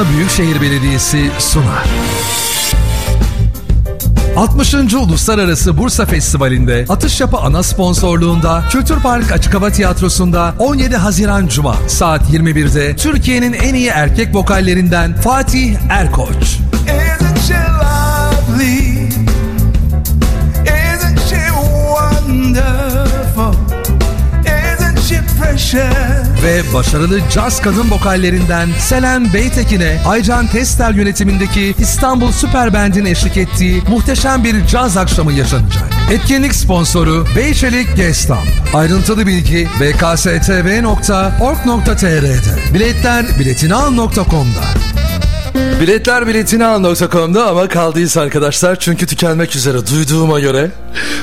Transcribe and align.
Bursa 0.00 0.12
Büyükşehir 0.12 0.60
Belediyesi 0.60 1.30
sunar. 1.38 1.88
60. 4.36 4.74
Uluslararası 4.94 5.78
Bursa 5.78 6.06
Festivali'nde 6.06 6.84
Atış 6.88 7.20
Yapı 7.20 7.36
ana 7.36 7.62
sponsorluğunda 7.62 8.64
Kültür 8.70 9.00
Park 9.00 9.32
Açık 9.32 9.54
Hava 9.54 9.70
Tiyatrosu'nda 9.70 10.54
17 10.58 10.96
Haziran 10.96 11.46
Cuma 11.46 11.76
saat 11.88 12.30
21'de 12.30 12.96
Türkiye'nin 12.96 13.52
en 13.52 13.74
iyi 13.74 13.88
erkek 13.88 14.34
vokallerinden 14.34 15.14
Fatih 15.14 15.76
Erkoç. 15.90 16.58
Isn't 16.86 17.38
she 25.70 26.19
ve 26.42 26.74
başarılı 26.74 27.20
caz 27.30 27.62
kadın 27.62 27.90
vokallerinden 27.90 28.68
Selen 28.78 29.32
Beytekin'e 29.32 30.02
Aycan 30.06 30.46
Testel 30.46 30.94
yönetimindeki 30.96 31.74
İstanbul 31.78 32.32
Süper 32.32 32.74
Band'in 32.74 33.04
eşlik 33.04 33.36
ettiği 33.36 33.82
muhteşem 33.88 34.44
bir 34.44 34.66
caz 34.66 34.96
akşamı 34.96 35.32
yaşanacak. 35.32 35.90
Etkinlik 36.12 36.54
sponsoru 36.54 37.26
Beyçelik 37.36 37.96
Gestamp. 37.96 38.48
Ayrıntılı 38.74 39.26
bilgi 39.26 39.68
bkstv.org.tr'de. 39.80 41.14
Biletler 42.74 43.26
biletinal.com'da. 43.38 44.99
Biletler 45.54 46.26
biletinal.com'da 46.26 47.46
ama 47.46 47.68
kaldıysa 47.68 48.20
arkadaşlar 48.20 48.76
çünkü 48.76 49.06
tükenmek 49.06 49.56
üzere 49.56 49.76
duyduğuma 49.86 50.40
göre 50.40 50.70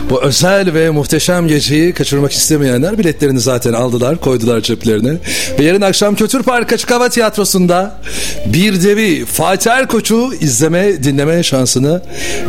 bu 0.09 0.21
özel 0.21 0.73
ve 0.73 0.89
muhteşem 0.89 1.47
geceyi 1.47 1.93
kaçırmak 1.93 2.31
istemeyenler 2.31 2.97
biletlerini 2.97 3.39
zaten 3.39 3.73
aldılar 3.73 4.17
koydular 4.17 4.61
ceplerine. 4.61 5.17
Ve 5.59 5.63
yarın 5.63 5.81
akşam 5.81 6.15
Kötür 6.15 6.43
Park 6.43 6.73
Açık 6.73 6.91
Hava 6.91 7.09
Tiyatrosu'nda 7.09 7.99
bir 8.45 8.83
devi 8.83 9.25
Fatih 9.25 9.71
Erkoç'u 9.71 10.33
izleme 10.41 11.03
dinleme 11.03 11.43
şansına 11.43 12.01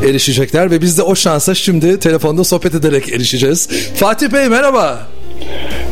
erişecekler 0.05 0.71
ve 0.71 0.81
biz 0.81 0.99
de 0.99 1.03
o 1.03 1.15
şansa 1.15 1.55
şimdi 1.55 2.01
telefonda 2.01 2.45
sohbet 2.45 2.75
ederek 2.75 3.09
erişeceğiz. 3.09 3.69
Fatih 3.95 4.33
Bey 4.33 4.49
merhaba. 4.49 4.99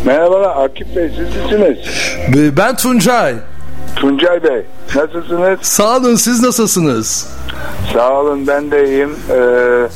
Merhabalar 0.04 0.64
Akif 0.64 0.96
Bey 0.96 1.10
siz 1.16 1.42
misiniz? 1.42 1.78
Ben 2.56 2.76
Tuncay. 2.76 3.34
Tuncay 3.96 4.42
Bey 4.44 4.62
nasılsınız? 4.94 5.58
Sağ 5.62 5.96
olun 5.96 6.14
siz 6.14 6.42
nasılsınız? 6.42 7.28
Sağ 7.92 8.12
olun 8.20 8.46
ben 8.46 8.70
de 8.70 8.88
iyiyim. 8.88 9.16
Ee, 9.30 9.88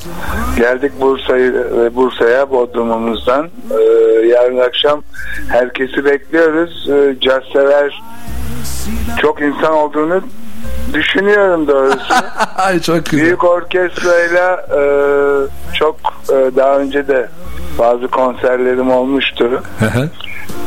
geldik 0.56 0.92
Bursa'yı 1.00 1.52
Bursa'ya 1.94 2.50
Bodrum'umuzdan. 2.50 3.48
Ee, 3.70 3.82
yarın 4.26 4.58
akşam 4.58 5.02
herkesi 5.48 6.04
bekliyoruz. 6.04 6.88
Ee, 6.90 7.16
caz 7.20 7.42
sever 7.52 8.02
çok 9.22 9.40
insan 9.42 9.72
olduğunu 9.72 10.20
düşünüyorum 10.94 11.68
doğrusu. 11.68 12.14
Ay 12.56 12.80
çok 12.80 13.06
güzel. 13.06 13.24
Büyük 13.26 13.44
orkestrayla 13.44 14.66
e, 14.76 14.82
çok 15.74 15.96
e, 16.28 16.56
daha 16.56 16.78
önce 16.78 17.08
de 17.08 17.28
bazı 17.78 18.08
konserlerim 18.08 18.90
olmuştu. 18.90 19.62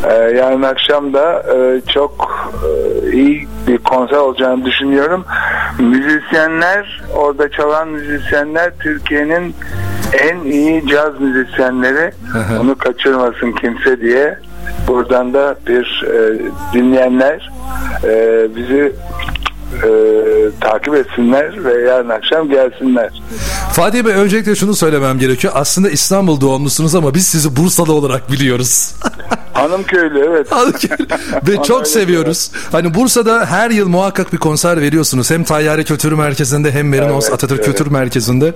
Ee, 0.09 0.13
yarın 0.13 0.61
akşam 0.61 1.13
da 1.13 1.43
e, 1.55 1.81
çok 1.93 2.31
e, 2.63 3.11
iyi 3.11 3.47
bir 3.67 3.77
konser 3.77 4.17
olacağını 4.17 4.65
düşünüyorum. 4.65 5.25
Müzisyenler, 5.79 7.03
orada 7.15 7.49
çalan 7.49 7.87
müzisyenler 7.87 8.71
Türkiye'nin 8.79 9.55
en 10.13 10.51
iyi 10.51 10.87
caz 10.87 11.21
müzisyenleri. 11.21 12.11
Onu 12.61 12.77
kaçırmasın 12.77 13.51
kimse 13.51 14.01
diye. 14.01 14.39
Buradan 14.87 15.33
da 15.33 15.55
bir 15.67 16.05
e, 16.07 16.39
dinleyenler 16.73 17.51
e, 18.03 18.47
bizi 18.55 18.95
e, 19.83 19.89
takip 20.61 20.95
etsinler 20.95 21.65
ve 21.65 21.81
yarın 21.81 22.09
akşam 22.09 22.49
gelsinler. 22.49 23.21
Fatih 23.71 24.05
Bey 24.05 24.13
öncelikle 24.13 24.55
şunu 24.55 24.73
söylemem 24.75 25.19
gerekiyor. 25.19 25.53
Aslında 25.55 25.89
İstanbul 25.89 26.41
doğumlusunuz 26.41 26.95
ama 26.95 27.13
biz 27.13 27.27
sizi 27.27 27.55
Bursalı 27.55 27.93
olarak 27.93 28.31
biliyoruz. 28.31 28.95
Hanımköylü 29.53 30.19
evet. 30.29 30.47
Ve 31.47 31.63
çok 31.63 31.87
seviyoruz. 31.87 32.51
Hani 32.71 32.93
Bursa'da 32.93 33.45
her 33.45 33.69
yıl 33.69 33.87
muhakkak 33.87 34.33
bir 34.33 34.37
konser 34.37 34.81
veriyorsunuz. 34.81 35.31
Hem 35.31 35.43
Tayyare 35.43 35.83
Kültür 35.83 36.11
Merkezi'nde 36.11 36.71
hem 36.71 36.89
Merinos 36.89 37.23
Evet, 37.23 37.33
Atatürk 37.33 37.59
evet. 37.59 37.65
Kültür 37.65 37.91
Merkezi'nde. 37.91 38.53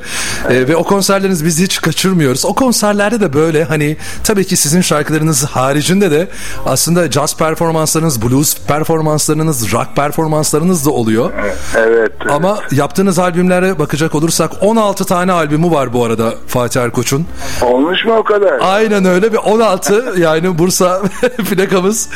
Ee, 0.49 0.67
ve 0.67 0.75
o 0.75 0.83
konserlerinizi 0.83 1.45
biz 1.45 1.59
hiç 1.59 1.81
kaçırmıyoruz. 1.81 2.45
O 2.45 2.53
konserlerde 2.53 3.19
de 3.19 3.33
böyle 3.33 3.63
hani 3.63 3.97
tabii 4.23 4.45
ki 4.45 4.57
sizin 4.57 4.81
şarkılarınız 4.81 5.45
haricinde 5.45 6.11
de 6.11 6.27
aslında 6.65 7.11
jazz 7.11 7.37
performanslarınız, 7.37 8.21
blues 8.21 8.57
performanslarınız, 8.67 9.73
rock 9.73 9.95
performanslarınız 9.95 10.85
da 10.85 10.91
oluyor. 10.91 11.31
Evet. 11.75 12.11
Ama 12.29 12.59
yaptığınız 12.71 13.19
albümlere 13.19 13.79
bakacak 13.79 14.15
olursak 14.15 14.51
16 14.61 15.05
tane 15.05 15.31
albümü 15.31 15.71
var 15.71 15.93
bu 15.93 16.05
arada 16.05 16.33
Fatih 16.47 16.81
Erkoç'un. 16.81 17.27
Olmuş 17.61 18.05
mu 18.05 18.13
o 18.17 18.23
kadar? 18.23 18.59
Aynen 18.61 19.05
öyle 19.05 19.31
ve 19.31 19.39
16 19.39 20.13
yani 20.17 20.57
Bursa 20.57 20.86
plakamız. 21.49 22.09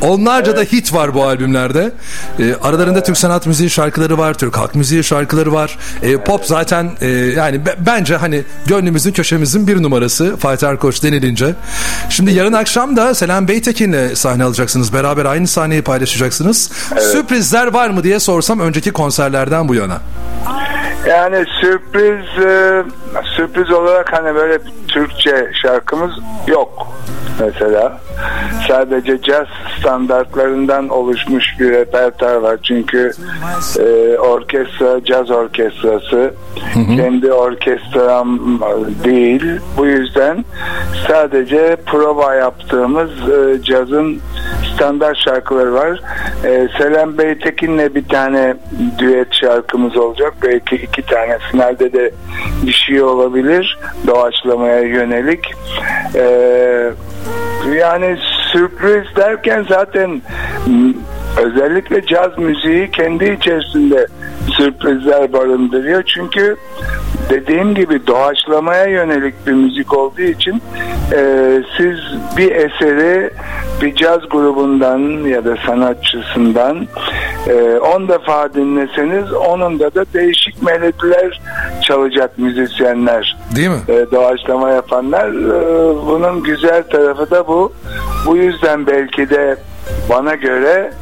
Onlarca 0.00 0.56
da 0.56 0.60
hit 0.60 0.94
var 0.94 1.14
bu 1.14 1.24
albümlerde. 1.24 1.92
Ee, 2.38 2.54
aralarında 2.62 3.02
Türk 3.02 3.18
sanat 3.18 3.46
müziği 3.46 3.70
şarkıları 3.70 4.18
var, 4.18 4.34
Türk 4.34 4.56
halk 4.56 4.74
müziği 4.74 5.04
şarkıları 5.04 5.52
var. 5.52 5.78
Ee, 6.02 6.16
pop 6.16 6.44
zaten 6.44 6.90
e, 7.00 7.08
yani 7.08 7.66
be- 7.66 7.76
bence 7.86 8.16
hani 8.16 8.42
gönlümüzün 8.66 9.12
köşemizin 9.12 9.66
bir 9.66 9.82
numarası 9.82 10.36
Fatih 10.36 10.68
Erkoç 10.68 11.02
denilince. 11.02 11.54
Şimdi 12.08 12.32
yarın 12.32 12.52
akşam 12.52 12.96
da 12.96 13.14
Selam 13.14 13.48
Beytekin'le 13.48 14.14
sahne 14.14 14.44
alacaksınız. 14.44 14.92
Beraber 14.92 15.24
aynı 15.24 15.46
sahneyi 15.46 15.82
paylaşacaksınız. 15.82 16.70
Sürprizler 17.12 17.66
var 17.66 17.90
mı 17.90 18.04
diye 18.04 18.20
sorsam 18.20 18.60
önceki 18.60 18.90
konserlerden 18.92 19.68
bu 19.68 19.74
yana. 19.74 20.00
Yani 21.08 21.44
sürpriz 21.60 22.44
e, 22.46 22.82
sürpriz 23.36 23.70
olarak 23.70 24.12
hani 24.12 24.34
böyle 24.34 24.58
Türkçe 24.88 25.50
şarkımız 25.62 26.12
yok 26.46 26.88
mesela. 27.40 28.00
Sadece 28.68 29.22
caz 29.22 29.46
standartlarından 29.78 30.88
oluşmuş 30.88 31.44
bir 31.60 31.70
repertuar 31.70 32.34
var. 32.34 32.58
Çünkü 32.62 33.12
e, 33.78 34.18
orkestra, 34.18 35.04
caz 35.04 35.30
orkestrası 35.30 36.34
kendi 36.74 37.32
orkestram 37.32 38.60
değil. 39.04 39.44
Bu 39.76 39.86
yüzden 39.86 40.44
sadece 41.08 41.76
prova 41.86 42.34
yaptığımız 42.34 43.10
e, 43.10 43.62
cazın 43.62 44.20
standart 44.74 45.16
şarkıları 45.16 45.74
var. 45.74 46.00
E, 46.44 46.68
Selam 46.78 47.18
Beytekin'le 47.18 47.94
bir 47.94 48.08
tane 48.08 48.54
düet 48.98 49.34
şarkımız 49.34 49.96
olacak. 49.96 50.34
Belki 50.42 50.81
iki 50.82 51.02
tane 51.02 51.38
finalde 51.50 51.92
de 51.92 52.12
bir 52.66 52.72
şey 52.72 53.02
olabilir. 53.02 53.78
Doğaçlamaya 54.06 54.80
yönelik. 54.80 55.54
E, 56.14 56.24
yani 57.78 58.16
sürpriz 58.52 59.16
derken 59.16 59.66
zaten 59.68 60.22
özellikle 61.36 62.06
caz 62.06 62.38
müziği 62.38 62.90
kendi 62.90 63.24
içerisinde 63.24 64.06
sürprizler 64.56 65.32
barındırıyor. 65.32 66.02
Çünkü 66.02 66.56
dediğim 67.30 67.74
gibi 67.74 68.06
doğaçlamaya 68.06 68.84
yönelik 68.86 69.46
bir 69.46 69.52
müzik 69.52 69.94
olduğu 69.98 70.22
için 70.22 70.62
e, 71.12 71.18
siz 71.76 71.96
bir 72.36 72.50
eseri 72.52 73.30
bir 73.82 73.94
caz 73.94 74.28
grubundan 74.30 74.98
ya 75.28 75.44
da 75.44 75.56
sanatçısından 75.66 76.86
10 77.96 78.08
defa 78.08 78.54
dinleseniz 78.54 79.32
onun 79.32 79.80
da 79.80 79.94
da 79.94 80.04
değişik 80.14 80.62
melodiler 80.62 81.40
çalacak 81.82 82.38
müzisyenler 82.38 83.36
Değil 83.56 83.68
mi? 83.68 83.76
e, 83.88 84.06
doğaçlama 84.12 84.70
yapanlar 84.70 85.28
E, 85.28 86.06
bunun 86.06 86.42
güzel 86.42 86.82
tarafı 86.82 87.30
da 87.30 87.46
bu 87.46 87.72
bu 88.26 88.36
yüzden 88.36 88.86
belki 88.86 89.30
de 89.30 89.56
bana 90.08 90.34
göre 90.34 90.92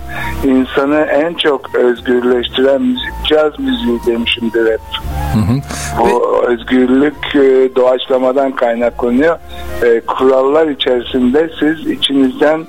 insanı 0.44 1.00
en 1.00 1.34
çok 1.34 1.74
özgürleştiren 1.74 2.82
müzik 2.82 3.26
caz 3.30 3.58
müziği 3.58 4.00
demişimdir 4.06 4.72
hep. 4.72 4.80
Bu 5.98 6.44
özgürlük 6.48 7.34
e, 7.34 7.74
doğaçlamadan 7.76 8.52
kaynaklanıyor. 8.52 9.38
E, 9.82 10.00
kurallar 10.00 10.66
içerisinde 10.66 11.50
siz 11.60 11.90
içinizden 11.90 12.66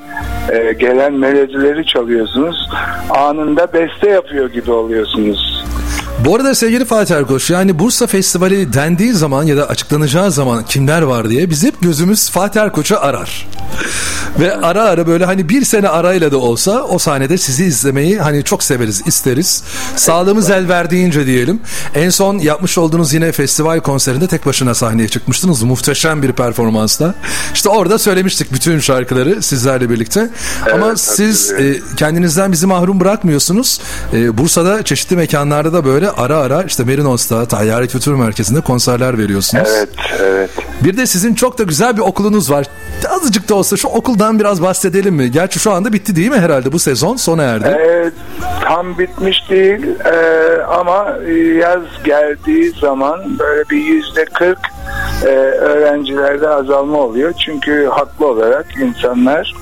e, 0.51 0.73
gelen 0.73 1.13
melodileri 1.13 1.85
çalıyorsunuz. 1.85 2.69
Anında 3.09 3.73
beste 3.73 4.09
yapıyor 4.09 4.49
gibi 4.49 4.71
oluyorsunuz. 4.71 5.63
Bu 6.25 6.35
arada 6.35 6.55
sevgili 6.55 6.85
Fatih 6.85 7.15
Erkoç 7.15 7.49
yani 7.49 7.79
Bursa 7.79 8.07
Festivali 8.07 8.73
dendiği 8.73 9.13
zaman 9.13 9.43
ya 9.43 9.57
da 9.57 9.67
açıklanacağı 9.67 10.31
zaman 10.31 10.65
kimler 10.65 11.01
var 11.01 11.29
diye 11.29 11.49
biz 11.49 11.63
hep 11.63 11.81
gözümüz 11.81 12.29
Fatih 12.29 12.61
Erkoç'u 12.61 12.97
arar. 12.99 13.47
Ve 14.39 14.55
ara 14.55 14.83
ara 14.83 15.07
böyle 15.07 15.25
hani 15.25 15.49
bir 15.49 15.65
sene 15.65 15.89
arayla 15.89 16.31
da 16.31 16.37
olsa 16.37 16.83
o 16.83 16.99
sahnede 16.99 17.37
sizi 17.37 17.65
izlemeyi 17.65 18.19
hani 18.19 18.43
çok 18.43 18.63
severiz, 18.63 19.01
isteriz. 19.05 19.63
Sağlığımız 19.95 20.49
el 20.49 20.69
verdiğince 20.69 21.25
diyelim. 21.25 21.59
En 21.95 22.09
son 22.09 22.37
yapmış 22.39 22.77
olduğunuz 22.77 23.13
yine 23.13 23.31
festival 23.31 23.79
konserinde 23.79 24.27
tek 24.27 24.45
başına 24.45 24.73
sahneye 24.73 25.07
çıkmıştınız. 25.07 25.63
Muhteşem 25.63 26.23
bir 26.23 26.31
performansla. 26.31 27.13
İşte 27.53 27.69
orada 27.69 27.97
söylemiştik 27.99 28.53
bütün 28.53 28.79
şarkıları 28.79 29.41
sizlerle 29.41 29.89
birlikte. 29.89 30.29
Ama 30.73 30.87
Evet, 30.87 30.99
siz 30.99 31.51
e, 31.51 31.81
kendinizden 31.97 32.51
bizi 32.51 32.67
mahrum 32.67 32.99
bırakmıyorsunuz. 32.99 33.81
E, 34.13 34.37
Bursa'da 34.37 34.83
çeşitli 34.83 35.15
mekanlarda 35.15 35.73
da 35.73 35.85
böyle 35.85 36.09
ara 36.09 36.37
ara 36.37 36.63
işte 36.63 36.83
Merinos'ta, 36.83 37.45
Tayyare 37.45 37.87
Kültür 37.87 38.13
Merkezi'nde 38.13 38.61
konserler 38.61 39.17
veriyorsunuz. 39.17 39.69
Evet, 39.77 39.89
evet. 40.19 40.49
Bir 40.83 40.97
de 40.97 41.07
sizin 41.07 41.33
çok 41.35 41.57
da 41.57 41.63
güzel 41.63 41.97
bir 41.97 42.01
okulunuz 42.01 42.51
var. 42.51 42.67
Azıcık 43.09 43.49
da 43.49 43.55
olsa 43.55 43.77
şu 43.77 43.87
okuldan 43.87 44.39
biraz 44.39 44.61
bahsedelim 44.61 45.15
mi? 45.15 45.31
Gerçi 45.31 45.59
şu 45.59 45.71
anda 45.71 45.93
bitti 45.93 46.15
değil 46.15 46.29
mi 46.31 46.39
herhalde 46.39 46.71
bu 46.71 46.79
sezon 46.79 47.15
sona 47.15 47.43
erdi. 47.43 47.67
Ee, 47.67 48.11
tam 48.63 48.97
bitmiş 48.99 49.49
değil 49.49 49.85
ee, 50.05 50.61
ama 50.61 51.15
yaz 51.59 51.83
geldiği 52.03 52.71
zaman 52.81 53.39
böyle 53.39 53.69
bir 53.69 53.77
yüzde 53.77 54.25
kırk 54.25 54.59
e, 55.23 55.25
öğrencilerde 55.25 56.49
azalma 56.49 56.97
oluyor. 56.97 57.33
Çünkü 57.45 57.89
haklı 57.91 58.27
olarak 58.27 58.65
insanlar 58.81 59.53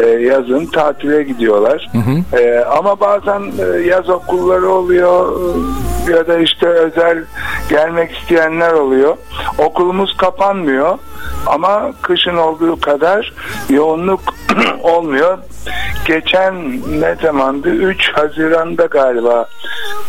e, 0.00 0.06
yazın 0.06 0.66
tatile 0.66 1.22
gidiyorlar. 1.22 1.90
E, 2.32 2.58
ama 2.58 3.00
bazen 3.00 3.42
e, 3.58 3.80
yaz 3.80 4.08
okulları 4.08 4.68
oluyor 4.68 5.32
e, 6.08 6.12
ya 6.12 6.26
da 6.26 6.38
işte 6.38 6.66
özel 6.66 7.24
gelmek 7.70 8.12
isteyenler 8.16 8.72
oluyor. 8.72 9.16
Okulumuz 9.58 10.16
kapanmıyor 10.16 10.98
ama 11.46 11.92
kışın 12.02 12.36
olduğu 12.36 12.80
kadar 12.80 13.32
yoğunluk 13.70 14.20
olmuyor. 14.82 15.38
Geçen 16.06 16.54
ne 17.00 17.16
zamandı? 17.22 17.68
3 17.68 18.12
Haziran'da 18.12 18.86
galiba 18.86 19.46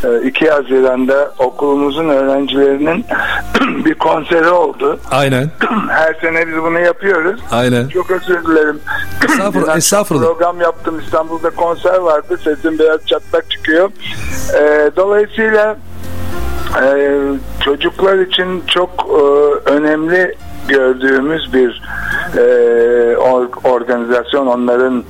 e, 0.03 0.27
2 0.27 0.49
Haziran'da 0.49 1.31
okulumuzun 1.39 2.09
öğrencilerinin 2.09 3.05
bir 3.85 3.93
konseri 3.93 4.49
oldu. 4.49 4.99
Aynen. 5.11 5.51
Her 5.89 6.13
sene 6.21 6.47
biz 6.47 6.55
bunu 6.55 6.79
yapıyoruz. 6.79 7.41
Aynen. 7.51 7.87
Çok 7.87 8.11
özür 8.11 8.45
dilerim. 8.45 8.79
Estağfurullah, 9.29 9.77
estağfurullah. 9.77 10.25
Program 10.25 10.61
yaptım. 10.61 10.99
İstanbul'da 11.05 11.49
konser 11.49 11.97
vardı. 11.97 12.39
Sesim 12.43 12.79
biraz 12.79 13.05
çatlak 13.05 13.51
çıkıyor. 13.51 13.89
Ee, 14.57 14.91
dolayısıyla 14.95 15.77
e, 16.83 17.17
çocuklar 17.63 18.19
için 18.19 18.63
çok 18.67 18.89
e, 19.09 19.21
önemli 19.71 20.35
gördüğümüz 20.67 21.53
bir 21.53 21.81
e, 22.37 22.41
or- 23.13 23.69
organizasyon. 23.69 24.47
Onların 24.47 25.03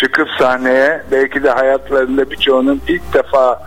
çıkıp 0.00 0.28
sahneye 0.38 1.02
belki 1.12 1.42
de 1.42 1.50
hayatlarında 1.50 2.30
birçoğunun 2.30 2.80
ilk 2.88 3.14
defa 3.14 3.60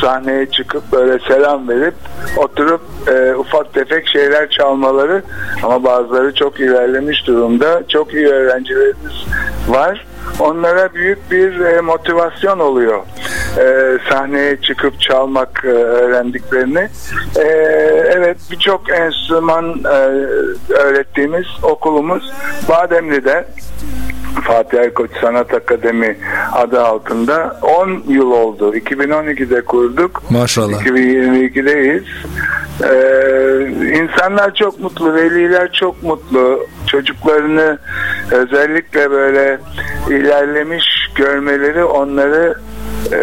sahneye 0.00 0.46
çıkıp 0.46 0.92
böyle 0.92 1.18
selam 1.18 1.68
verip 1.68 1.94
oturup 2.36 2.80
e, 3.08 3.34
ufak 3.34 3.74
tefek 3.74 4.08
şeyler 4.08 4.50
çalmaları 4.50 5.22
ama 5.62 5.84
bazıları 5.84 6.34
çok 6.34 6.60
ilerlemiş 6.60 7.26
durumda. 7.26 7.82
Çok 7.88 8.14
iyi 8.14 8.26
öğrencilerimiz 8.26 9.26
var. 9.68 10.06
Onlara 10.40 10.94
büyük 10.94 11.30
bir 11.30 11.60
e, 11.60 11.80
motivasyon 11.80 12.58
oluyor 12.58 13.02
e, 13.58 13.98
sahneye 14.10 14.56
çıkıp 14.60 15.00
çalmak 15.00 15.62
e, 15.64 15.68
öğrendiklerini. 15.68 16.88
E, 17.36 17.42
evet 18.16 18.36
birçok 18.50 18.90
enstrüman 18.90 19.84
e, 19.84 19.98
öğrettiğimiz 20.72 21.46
okulumuz 21.62 22.32
Bademli'de 22.68 23.44
Fatih 24.42 24.78
Erkoç 24.78 25.10
Sanat 25.20 25.54
Akademi 25.54 26.16
adı 26.52 26.84
altında 26.84 27.60
10 27.62 28.02
yıl 28.08 28.30
oldu. 28.30 28.76
2012'de 28.76 29.60
kurduk. 29.60 30.22
Maşallah. 30.30 30.82
2022'deyiz. 30.82 32.04
Ee, 32.82 34.00
insanlar 34.02 34.54
çok 34.54 34.80
mutlu, 34.80 35.14
veliler 35.14 35.72
çok 35.72 36.02
mutlu. 36.02 36.66
Çocuklarını 36.86 37.78
özellikle 38.30 39.10
böyle 39.10 39.58
ilerlemiş 40.10 40.84
görmeleri 41.14 41.84
onları 41.84 42.54
e, 43.12 43.18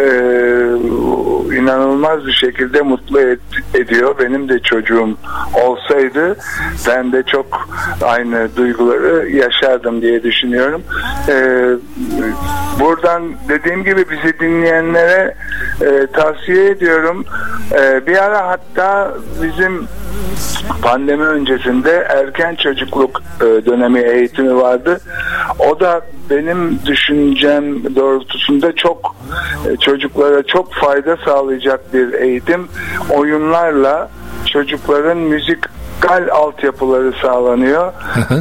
inanılmaz 1.57 2.25
bir 2.25 2.31
şekilde 2.33 2.81
mutlu 2.81 3.19
et- 3.19 3.39
ediyor. 3.73 4.15
Benim 4.19 4.49
de 4.49 4.59
çocuğum 4.59 5.17
olsaydı 5.63 6.37
ben 6.87 7.11
de 7.11 7.23
çok 7.23 7.67
aynı 8.03 8.55
duyguları 8.55 9.29
yaşardım 9.29 10.01
diye 10.01 10.23
düşünüyorum. 10.23 10.81
E, 11.29 11.33
buradan 12.79 13.23
dediğim 13.49 13.83
gibi 13.83 14.05
bizi 14.09 14.39
dinleyenlere 14.39 15.35
e, 15.81 16.07
tavsiye 16.13 16.69
ediyorum. 16.69 17.25
E, 17.71 18.07
bir 18.07 18.23
ara 18.23 18.47
hatta 18.47 19.13
bizim 19.43 19.87
pandemi 20.81 21.23
öncesinde 21.23 21.91
erken 22.09 22.55
çocukluk 22.55 23.21
e, 23.41 23.45
dönemi 23.45 23.99
eğitimi 23.99 24.55
vardı. 24.55 24.99
O 25.59 25.79
da 25.79 26.01
benim 26.29 26.79
düşüncem 26.85 27.95
doğrultusunda 27.95 28.75
çok 28.75 29.15
e, 29.69 29.77
çocuklara 29.77 30.43
çok 30.43 30.73
fayda 30.73 31.17
sağlayacak 31.25 31.93
bir 31.93 32.13
eğitim. 32.13 32.67
Oyunlarla 33.09 34.09
çocukların 34.45 35.17
müzikal 35.17 36.27
altyapıları 36.31 37.13
sağlanıyor. 37.21 37.93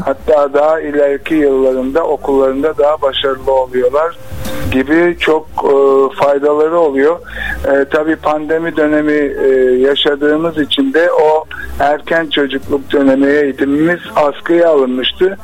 Hatta 0.05 0.55
daha 0.55 0.81
ileriki 0.81 1.35
yıllarında 1.35 2.05
okullarında 2.05 2.79
daha 2.79 3.03
başarılı 3.03 3.53
oluyorlar 3.53 4.17
gibi 4.71 5.17
çok 5.21 5.47
e, 5.65 5.75
faydaları 6.25 6.79
oluyor. 6.79 7.21
E, 7.65 7.85
tabii 7.85 8.17
pandemi 8.17 8.77
dönemi 8.77 9.13
e, 9.13 9.49
yaşadığımız 9.81 10.59
için 10.59 10.93
de 10.93 11.13
o 11.13 11.45
erken 11.81 12.27
çocukluk 12.27 12.93
dönemi 12.93 13.27
eğitimimiz 13.27 14.01
askıya 14.17 14.71
alınmıştı. 14.71 15.39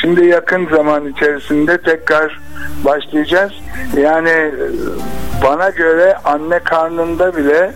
Şimdi 0.00 0.26
yakın 0.26 0.66
zaman 0.66 1.06
içerisinde 1.06 1.78
tekrar 1.78 2.40
başlayacağız. 2.84 3.52
Yani 3.96 4.28
e, 4.28 4.52
bana 5.44 5.70
göre 5.70 6.16
anne 6.24 6.58
karnında 6.58 7.36
bile 7.36 7.72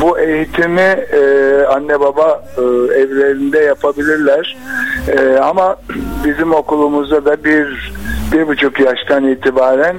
bu 0.00 0.18
eğitimi 0.18 0.80
e, 1.12 1.20
anne 1.68 2.00
baba 2.00 2.44
e, 2.56 2.60
evlerinde 3.00 3.58
yapabilirler. 3.58 4.56
E, 5.08 5.38
ama 5.38 5.76
bizim 6.24 6.54
okulumuzda 6.54 7.24
da 7.24 7.44
bir 7.44 7.93
bir 8.32 8.46
buçuk 8.48 8.80
yaştan 8.80 9.28
itibaren 9.28 9.96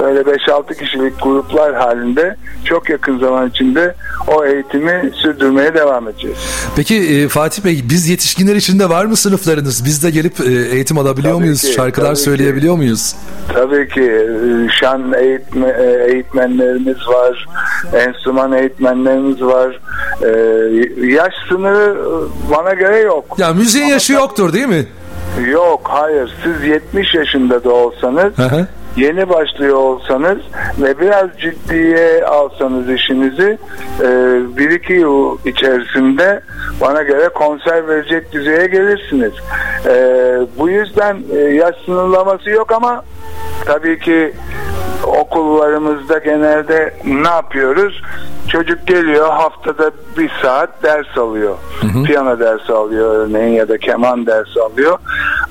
böyle 0.00 0.20
5-6 0.20 0.78
kişilik 0.78 1.22
gruplar 1.22 1.74
halinde 1.74 2.36
çok 2.64 2.90
yakın 2.90 3.18
zaman 3.18 3.48
içinde 3.50 3.94
o 4.28 4.44
eğitimi 4.44 5.10
sürdürmeye 5.14 5.74
devam 5.74 6.08
edeceğiz. 6.08 6.38
Peki 6.76 6.96
e, 6.96 7.28
Fatih 7.28 7.64
Bey 7.64 7.82
biz 7.90 8.08
yetişkinler 8.08 8.56
için 8.56 8.78
de 8.78 8.88
var 8.88 9.04
mı 9.04 9.16
sınıflarınız? 9.16 9.84
Biz 9.84 10.04
de 10.04 10.10
gelip 10.10 10.40
e, 10.40 10.52
eğitim 10.76 10.98
alabiliyor 10.98 11.34
Tabii 11.34 11.44
muyuz? 11.44 11.60
ki, 11.62 11.72
Şarkılar 11.72 12.06
tabii 12.06 12.16
ki. 12.16 12.22
söyleyebiliyor 12.22 12.76
muyuz? 12.76 13.16
Tabii 13.54 13.88
ki 13.88 14.02
e, 14.02 14.68
şan 14.80 15.12
eğitme, 15.12 15.68
e, 15.68 16.12
eğitmenlerimiz 16.12 17.08
var, 17.08 17.46
enstrüman 17.94 18.52
eğitmenlerimiz 18.52 19.42
var. 19.42 19.80
E, 20.22 20.28
Yaş 21.06 21.32
sınırı 21.48 21.96
bana 22.50 22.74
göre 22.74 22.98
yok. 22.98 23.24
Ya 23.38 23.52
müziğin 23.54 23.86
yaşı 23.86 24.12
yoktur 24.12 24.52
değil 24.52 24.66
mi? 24.68 24.86
Yok, 25.44 25.80
hayır. 25.84 26.34
Siz 26.44 26.64
70 26.68 27.14
yaşında 27.14 27.64
da 27.64 27.70
olsanız 27.74 28.38
Hı 28.38 28.42
hı. 28.42 28.66
yeni 28.96 29.28
başlıyor 29.28 29.76
olsanız 29.76 30.38
ve 30.78 31.00
biraz 31.00 31.26
ciddiye 31.38 32.24
alsanız 32.24 32.90
işinizi 32.90 33.58
e, 34.00 34.08
bir 34.56 34.70
iki 34.70 34.92
yıl 34.92 35.38
içerisinde 35.44 36.40
bana 36.80 37.02
göre 37.02 37.28
konser 37.28 37.88
verecek 37.88 38.32
düzeye 38.32 38.66
gelirsiniz. 38.66 39.32
E, 39.86 39.92
bu 40.58 40.68
yüzden 40.68 41.16
e, 41.36 41.38
yaş 41.38 41.74
sınırlaması 41.86 42.50
yok 42.50 42.72
ama 42.72 43.04
tabii 43.64 43.98
ki 43.98 44.32
okullarımızda 45.04 46.18
genelde 46.18 46.94
ne 47.04 47.28
yapıyoruz? 47.28 48.02
Çocuk 48.48 48.86
geliyor 48.86 49.30
haftada 49.30 49.90
bir 50.18 50.30
saat 50.42 50.82
ders 50.82 51.18
alıyor. 51.18 51.56
Piyano 52.06 52.38
dersi 52.38 52.72
alıyor 52.72 53.14
örneğin 53.14 53.54
ya 53.54 53.68
da 53.68 53.78
keman 53.78 54.26
dersi 54.26 54.60
alıyor. 54.60 54.98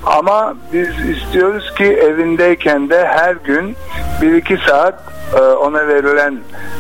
Ama 0.05 0.55
biz 0.73 1.17
istiyoruz 1.17 1.73
ki 1.77 1.85
evindeyken 1.85 2.89
de 2.89 3.07
her 3.07 3.35
gün 3.35 3.75
bir 4.21 4.33
iki 4.33 4.57
saat 4.67 5.03
e, 5.37 5.39
ona 5.39 5.87
verilen 5.87 6.37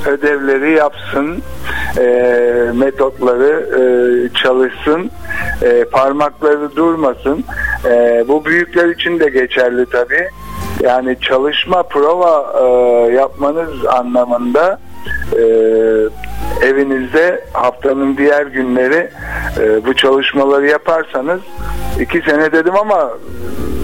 ödevleri 0.07 0.71
yapsın, 0.71 1.41
e, 1.97 2.01
metotları 2.75 3.69
e, 3.79 3.83
çalışsın, 4.43 5.11
parmakları 5.91 6.75
durmasın. 6.75 7.43
Bu 8.27 8.45
büyükler 8.45 8.89
için 8.89 9.19
de 9.19 9.29
geçerli 9.29 9.85
tabii. 9.85 10.29
Yani 10.83 11.17
çalışma, 11.21 11.83
prova 11.83 12.53
e, 12.61 12.63
yapmanız 13.13 13.85
anlamında 13.85 14.79
e, 15.33 15.43
evinizde 16.67 17.45
haftanın 17.53 18.17
diğer 18.17 18.45
günleri 18.45 19.09
e, 19.59 19.85
bu 19.85 19.93
çalışmaları 19.93 20.67
yaparsanız 20.67 21.41
iki 21.99 22.21
sene 22.21 22.51
dedim 22.51 22.75
ama 22.75 23.09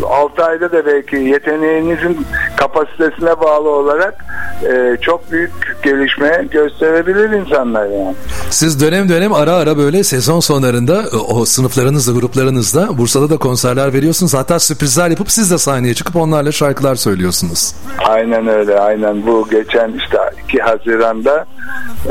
6 0.09 0.45
ayda 0.45 0.71
da 0.71 0.85
belki 0.85 1.15
yeteneğinizin 1.15 2.27
kapasitesine 2.61 3.41
bağlı 3.41 3.69
olarak 3.69 4.25
e, 4.63 4.97
çok 5.01 5.31
büyük 5.31 5.51
gelişme 5.83 6.47
gösterebilir 6.51 7.29
insanlar 7.29 7.85
yani. 7.85 8.15
Siz 8.49 8.81
dönem 8.81 9.09
dönem 9.09 9.33
ara 9.33 9.51
ara 9.51 9.77
böyle 9.77 10.03
sezon 10.03 10.39
sonlarında 10.39 11.01
e, 11.01 11.15
o 11.15 11.45
sınıflarınızla, 11.45 12.19
gruplarınızda 12.19 12.97
Bursa'da 12.97 13.29
da 13.29 13.37
konserler 13.37 13.93
veriyorsunuz. 13.93 14.33
Hatta 14.33 14.59
sürprizler 14.59 15.09
yapıp 15.09 15.31
siz 15.31 15.51
de 15.51 15.57
sahneye 15.57 15.93
çıkıp 15.93 16.15
onlarla 16.15 16.51
şarkılar 16.51 16.95
söylüyorsunuz. 16.95 17.75
Aynen 18.07 18.47
öyle 18.47 18.79
aynen 18.79 19.25
bu 19.27 19.47
geçen 19.51 19.93
işte 19.93 20.17
2 20.43 20.59
Haziran'da 20.61 21.45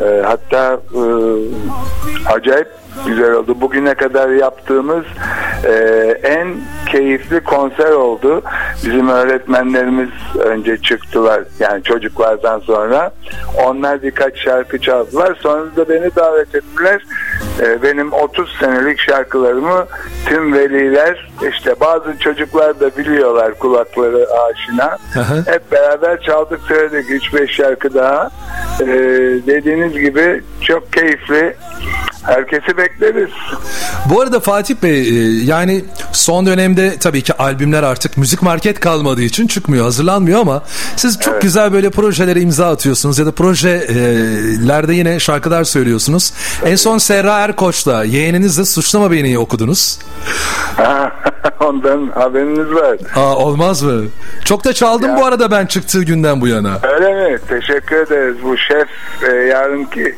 e, 0.02 0.22
hatta 0.24 0.80
e, 0.94 1.02
acayip 2.32 2.68
güzel 3.06 3.32
oldu. 3.32 3.56
Bugüne 3.60 3.94
kadar 3.94 4.28
yaptığımız 4.28 5.04
e, 5.64 5.72
en 6.22 6.56
keyifli 6.92 7.40
konser 7.40 7.90
oldu. 7.90 8.42
Bizim 8.84 9.08
öğretmenlerimiz 9.08 10.08
önce 10.38 10.76
çıktılar 10.76 11.42
yani 11.60 11.82
çocuklardan 11.82 12.60
sonra. 12.60 13.12
Onlar 13.66 14.02
birkaç 14.02 14.38
şarkı 14.38 14.78
çaldılar. 14.80 15.38
Sonra 15.40 15.76
da 15.76 15.88
beni 15.88 16.16
davet 16.16 16.54
ettiler. 16.54 17.02
E, 17.60 17.82
benim 17.82 18.12
30 18.12 18.56
senelik 18.60 18.98
şarkılarımı 18.98 19.86
tüm 20.26 20.52
veliler 20.52 21.30
işte 21.52 21.74
bazı 21.80 22.18
çocuklar 22.18 22.80
da 22.80 22.96
biliyorlar 22.96 23.54
kulakları 23.58 24.26
aşina. 24.30 24.98
Aha. 25.16 25.36
Hep 25.46 25.72
beraber 25.72 26.20
çaldık 26.20 26.60
söyledik 26.68 27.10
3-5 27.10 27.48
şarkı 27.48 27.94
daha. 27.94 28.30
E, 28.80 28.86
dediğiniz 29.46 29.92
gibi 29.92 30.42
çok 30.60 30.92
keyifli. 30.92 31.56
Herkesi 32.22 32.76
bekleriz. 32.76 33.30
Bu 34.10 34.20
arada 34.20 34.40
Fatih 34.40 34.74
Bey 34.82 35.00
e, 35.08 35.44
yani 35.44 35.84
son 36.12 36.46
dönemde 36.46 36.98
tabii 36.98 37.22
ki 37.22 37.34
albümler 37.34 37.82
artık 37.82 38.16
müzik 38.16 38.42
market 38.42 38.80
kalmadığı 38.80 39.22
için 39.22 39.46
çıkmıyor, 39.46 39.84
hazırlanmıyor 39.84 40.40
ama 40.40 40.62
siz 40.96 41.18
çok 41.20 41.32
Evet. 41.32 41.42
güzel 41.42 41.72
böyle 41.72 41.90
projelere 41.90 42.40
imza 42.40 42.70
atıyorsunuz 42.70 43.18
ya 43.18 43.26
da 43.26 43.32
projelerde 43.32 44.94
yine 44.94 45.20
şarkılar 45.20 45.64
söylüyorsunuz. 45.64 46.32
En 46.64 46.76
son 46.76 46.98
Serra 46.98 47.38
Erkoç'la 47.38 48.04
yeğeninizle 48.04 48.64
Suçlama 48.64 49.10
Beni 49.10 49.38
okudunuz. 49.38 49.98
Ondan 51.60 52.06
haberiniz 52.14 52.70
var. 52.74 52.96
Aa, 53.16 53.36
olmaz 53.36 53.82
mı? 53.82 54.02
Çok 54.44 54.64
da 54.64 54.72
çaldım 54.72 55.10
Ya. 55.10 55.16
bu 55.16 55.24
arada 55.24 55.50
ben 55.50 55.66
çıktığı 55.66 56.04
günden 56.04 56.40
bu 56.40 56.48
yana. 56.48 56.78
Öyle 56.82 57.30
mi? 57.30 57.38
Teşekkür 57.48 57.96
ederiz. 57.96 58.36
Bu 58.44 58.56
şef 58.58 58.88
e, 59.32 59.36
yarınki 59.36 60.14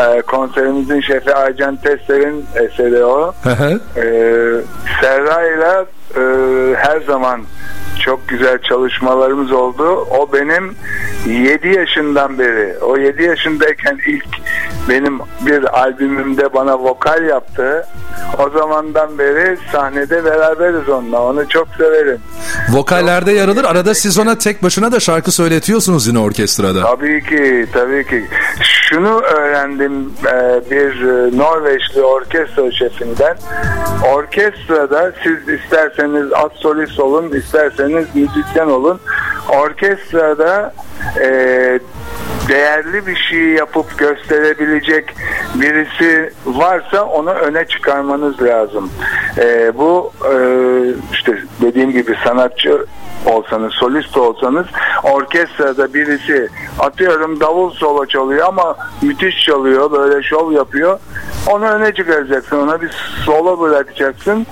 e, 0.00 0.22
konserimizin 0.22 1.00
şefi 1.00 1.34
Aycan 1.34 1.76
Tester'in 1.76 2.46
eseri 2.54 3.04
o. 3.04 3.32
Hı 3.42 3.50
hı. 3.50 3.80
E, 3.96 4.04
Serra'yla 5.00 5.86
e, 6.16 6.20
her 6.76 7.00
zaman 7.00 7.40
çok 8.04 8.28
güzel 8.28 8.58
çalışmalarımız 8.58 9.52
oldu. 9.52 10.06
O 10.10 10.32
benim 10.32 10.74
7 11.26 11.68
yaşından 11.68 12.38
beri, 12.38 12.78
o 12.82 12.96
7 12.96 13.22
yaşındayken 13.22 13.98
ilk 14.06 14.26
benim 14.88 15.18
bir 15.46 15.80
albümümde 15.80 16.54
bana 16.54 16.78
vokal 16.78 17.24
yaptı. 17.24 17.86
O 18.38 18.58
zamandan 18.58 19.18
beri 19.18 19.58
sahnede 19.72 20.24
beraberiz 20.24 20.88
onunla. 20.88 21.22
Onu 21.22 21.48
çok 21.48 21.68
severim. 21.78 22.20
Vokallerde 22.70 23.32
yer 23.32 23.48
alır. 23.48 23.64
Arada 23.64 23.94
siz 23.94 24.18
ona 24.18 24.38
tek 24.38 24.62
başına 24.62 24.92
da 24.92 25.00
şarkı 25.00 25.32
söyletiyorsunuz 25.32 26.06
yine 26.06 26.18
orkestrada. 26.18 26.82
Tabii 26.82 27.24
ki, 27.24 27.66
tabii 27.72 28.06
ki. 28.06 28.24
Şunu 28.62 29.20
öğrendim 29.20 30.12
e, 30.26 30.60
bir 30.70 31.02
e, 31.02 31.38
Norveçli 31.38 32.02
orkestra 32.02 32.72
şefinden. 32.72 33.36
Orkestrada 34.14 35.12
siz 35.22 35.60
isterseniz 35.60 36.32
at 36.32 36.52
solist 36.54 37.00
olun, 37.00 37.30
isterseniz 37.30 37.89
müzisyen 38.14 38.66
olun. 38.66 39.00
Orkestrada 39.48 40.74
e, 41.20 41.28
değerli 42.48 43.06
bir 43.06 43.16
şey 43.16 43.38
yapıp 43.38 43.98
gösterebilecek 43.98 45.14
birisi 45.54 46.32
varsa 46.46 47.04
onu 47.04 47.30
öne 47.30 47.66
çıkarmanız 47.66 48.42
lazım. 48.42 48.90
E, 49.38 49.72
bu 49.78 50.12
e, 50.32 50.34
işte 51.12 51.38
dediğim 51.62 51.90
gibi 51.90 52.16
sanatçı 52.24 52.86
olsanız, 53.26 53.72
solist 53.72 54.16
olsanız 54.16 54.66
orkestrada 55.02 55.94
birisi 55.94 56.48
atıyorum 56.78 57.40
davul 57.40 57.70
solo 57.70 58.06
çalıyor 58.06 58.48
ama 58.48 58.76
müthiş 59.02 59.44
çalıyor, 59.44 59.92
böyle 59.92 60.22
şov 60.22 60.52
yapıyor. 60.52 60.98
Onu 61.50 61.64
öne 61.64 61.94
çıkaracaksın, 61.94 62.58
ona 62.58 62.80
bir 62.80 62.90
solo 63.24 63.60
bırakacaksın. 63.60 64.46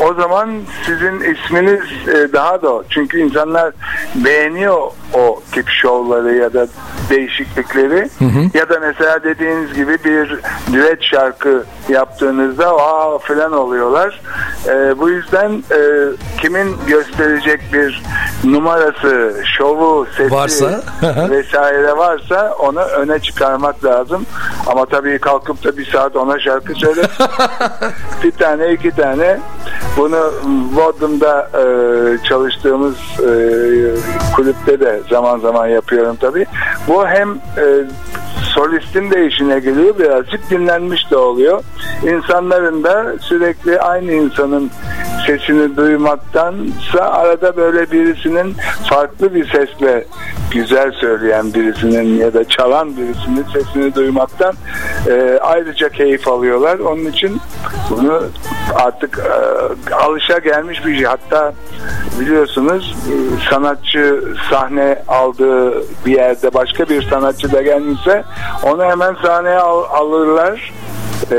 O 0.00 0.14
zaman 0.14 0.50
sizin 0.86 1.20
isminiz 1.20 1.80
e, 2.08 2.32
daha 2.32 2.62
da 2.62 2.82
çünkü 2.90 3.20
insanlar 3.20 3.72
beğeniyor 4.14 4.78
o 5.14 5.42
tip 5.52 5.68
şovları 5.68 6.34
ya 6.34 6.52
da 6.52 6.66
değişiklikleri 7.10 8.08
ya 8.54 8.68
da 8.68 8.80
mesela 8.80 9.22
dediğiniz 9.24 9.74
gibi 9.74 9.98
bir 10.04 10.40
düet 10.72 11.02
şarkı 11.02 11.64
yaptığınızda 11.88 12.68
aa 12.68 13.18
falan 13.18 13.52
oluyorlar. 13.52 14.20
E, 14.68 14.98
bu 14.98 15.10
yüzden 15.10 15.50
e, 15.50 15.80
kimin 16.40 16.76
gösterecek 16.86 17.60
bir 17.72 18.02
numarası, 18.44 19.34
şovu, 19.58 20.06
sesi 20.16 20.30
Varsa. 20.34 20.80
vesaire 21.30 21.96
varsa 21.96 22.54
onu 22.58 22.80
öne 22.80 23.18
çıkarmak 23.18 23.84
lazım. 23.84 24.26
Ama 24.66 24.86
tabii 24.86 25.18
kalkıp 25.18 25.64
da 25.64 25.76
bir 25.76 25.90
saat 25.90 26.16
ona 26.16 26.40
şarkı 26.40 26.74
söyle. 26.74 27.02
bir 28.22 28.30
tane 28.30 28.72
iki 28.72 28.90
tane 28.90 29.40
bunu 29.96 30.32
Bodrum'da 30.76 31.50
e, 31.54 31.64
çalıştığımız 32.28 32.96
e, 33.20 33.30
kulüpte 34.36 34.80
de 34.80 35.00
zaman 35.10 35.38
zaman 35.38 35.66
yapıyorum 35.66 36.16
tabii. 36.20 36.46
Bu 36.88 37.06
hem 37.06 37.30
e, 37.32 37.64
solistin 38.54 39.10
de 39.10 39.26
işine 39.26 39.58
geliyor 39.60 39.98
birazcık 39.98 40.50
dinlenmiş 40.50 41.10
de 41.10 41.16
oluyor. 41.16 41.62
İnsanların 42.02 42.84
da 42.84 43.14
sürekli 43.20 43.80
aynı 43.80 44.12
insanın 44.12 44.70
sesini 45.26 45.76
duymaktansa 45.76 47.00
arada 47.00 47.56
böyle 47.56 47.90
birisinin 47.90 48.56
farklı 48.90 49.34
bir 49.34 49.48
sesle 49.48 50.06
güzel 50.50 50.92
söyleyen 50.92 51.54
birisinin 51.54 52.18
ya 52.18 52.34
da 52.34 52.44
çalan 52.44 52.96
birisinin 52.96 53.44
sesini 53.52 53.94
duymaktan 53.94 54.54
e, 55.08 55.38
ayrıca 55.42 55.88
keyif 55.88 56.28
alıyorlar. 56.28 56.78
Onun 56.78 57.04
için 57.04 57.40
bunu 57.90 58.22
artık 58.74 59.18
e, 59.90 59.94
alışa 59.94 60.38
gelmiş 60.38 60.86
bir 60.86 60.94
şey. 60.96 61.04
Hatta 61.04 61.52
biliyorsunuz 62.20 62.96
e, 63.08 63.14
sanatçı 63.50 64.24
sahne 64.50 65.02
aldığı 65.08 65.74
bir 66.06 66.12
yerde 66.12 66.54
başka 66.54 66.88
bir 66.88 67.02
sanatçı 67.10 67.52
da 67.52 67.62
gelmişse 67.62 68.24
onu 68.62 68.84
hemen 68.84 69.14
sahneye 69.22 69.58
al- 69.58 69.84
alırlar. 70.00 70.72
Ee, 71.32 71.36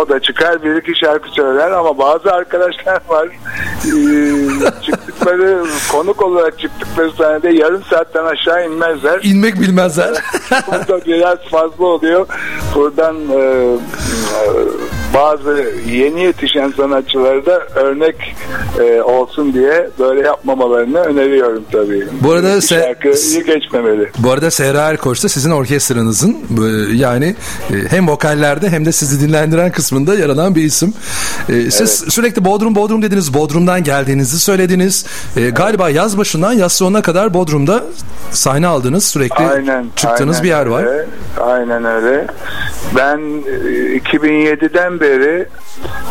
o 0.00 0.08
da 0.08 0.20
çıkar 0.20 0.62
bir 0.62 0.76
iki 0.76 1.00
şarkı 1.00 1.30
söyler 1.30 1.70
ama 1.70 1.98
bazı 1.98 2.32
arkadaşlar 2.32 3.00
var 3.08 3.28
ee, 3.86 4.82
çıktıkları 4.86 5.64
konuk 5.92 6.22
olarak 6.22 6.58
çıktıkları 6.58 7.10
sahnede 7.12 7.50
yarım 7.50 7.82
saatten 7.90 8.24
aşağı 8.24 8.66
inmezler. 8.66 9.20
İnmek 9.22 9.60
bilmezler. 9.60 10.10
Bu 10.66 10.88
da 10.88 11.04
biraz 11.06 11.38
fazla 11.38 11.84
oluyor. 11.84 12.26
Buradan 12.74 13.16
e, 13.16 13.36
e, 13.36 14.40
bazı 15.14 15.72
yeni 15.90 16.22
yetişen 16.22 16.72
sanatçılara 16.76 17.46
da 17.46 17.58
örnek 17.74 18.36
e, 18.80 19.02
olsun 19.02 19.54
diye 19.54 19.90
böyle 19.98 20.20
yapmamalarını 20.26 20.98
öneriyorum 20.98 21.64
tabii. 21.72 22.06
Bu 22.20 22.32
arada 22.32 22.48
se- 22.48 22.80
şarkıyı 22.80 23.44
geçmemeli. 23.44 24.10
Bu 24.18 24.30
arada 24.30 24.50
Serra 24.50 24.80
Erkoç 24.80 25.24
da 25.24 25.28
sizin 25.28 25.50
orkestranızın 25.50 26.32
e, 26.32 26.96
yani 26.96 27.36
e, 27.70 27.74
hem 27.90 28.08
vokallerde 28.08 28.65
hem 28.70 28.84
de 28.86 28.92
sizi 28.92 29.28
dinlendiren 29.28 29.72
kısmında 29.72 30.14
yer 30.14 30.28
alan 30.28 30.54
bir 30.54 30.62
isim. 30.64 30.94
E, 31.48 31.70
Siz 31.70 32.04
sürekli 32.08 32.44
Bodrum 32.44 32.74
Bodrum 32.74 33.02
dediniz. 33.02 33.34
Bodrum'dan 33.34 33.84
geldiğinizi 33.84 34.38
söylediniz. 34.40 35.06
E, 35.36 35.50
Galiba 35.50 35.90
yaz 35.90 36.18
başından 36.18 36.52
yaz 36.52 36.72
sonuna 36.72 37.02
kadar 37.02 37.34
Bodrum'da 37.34 37.84
sahne 38.30 38.66
aldınız. 38.66 39.04
Sürekli 39.04 39.44
Aynen. 39.46 39.86
çıktığınız 39.96 40.36
aynen 40.36 40.44
bir 40.44 40.48
yer 40.48 40.66
var. 40.66 40.84
öyle. 40.84 41.06
Aynen 41.40 41.84
öyle. 41.84 42.26
Ben 42.96 43.18
e, 43.18 43.98
2007'den 43.98 45.00
beri 45.00 45.48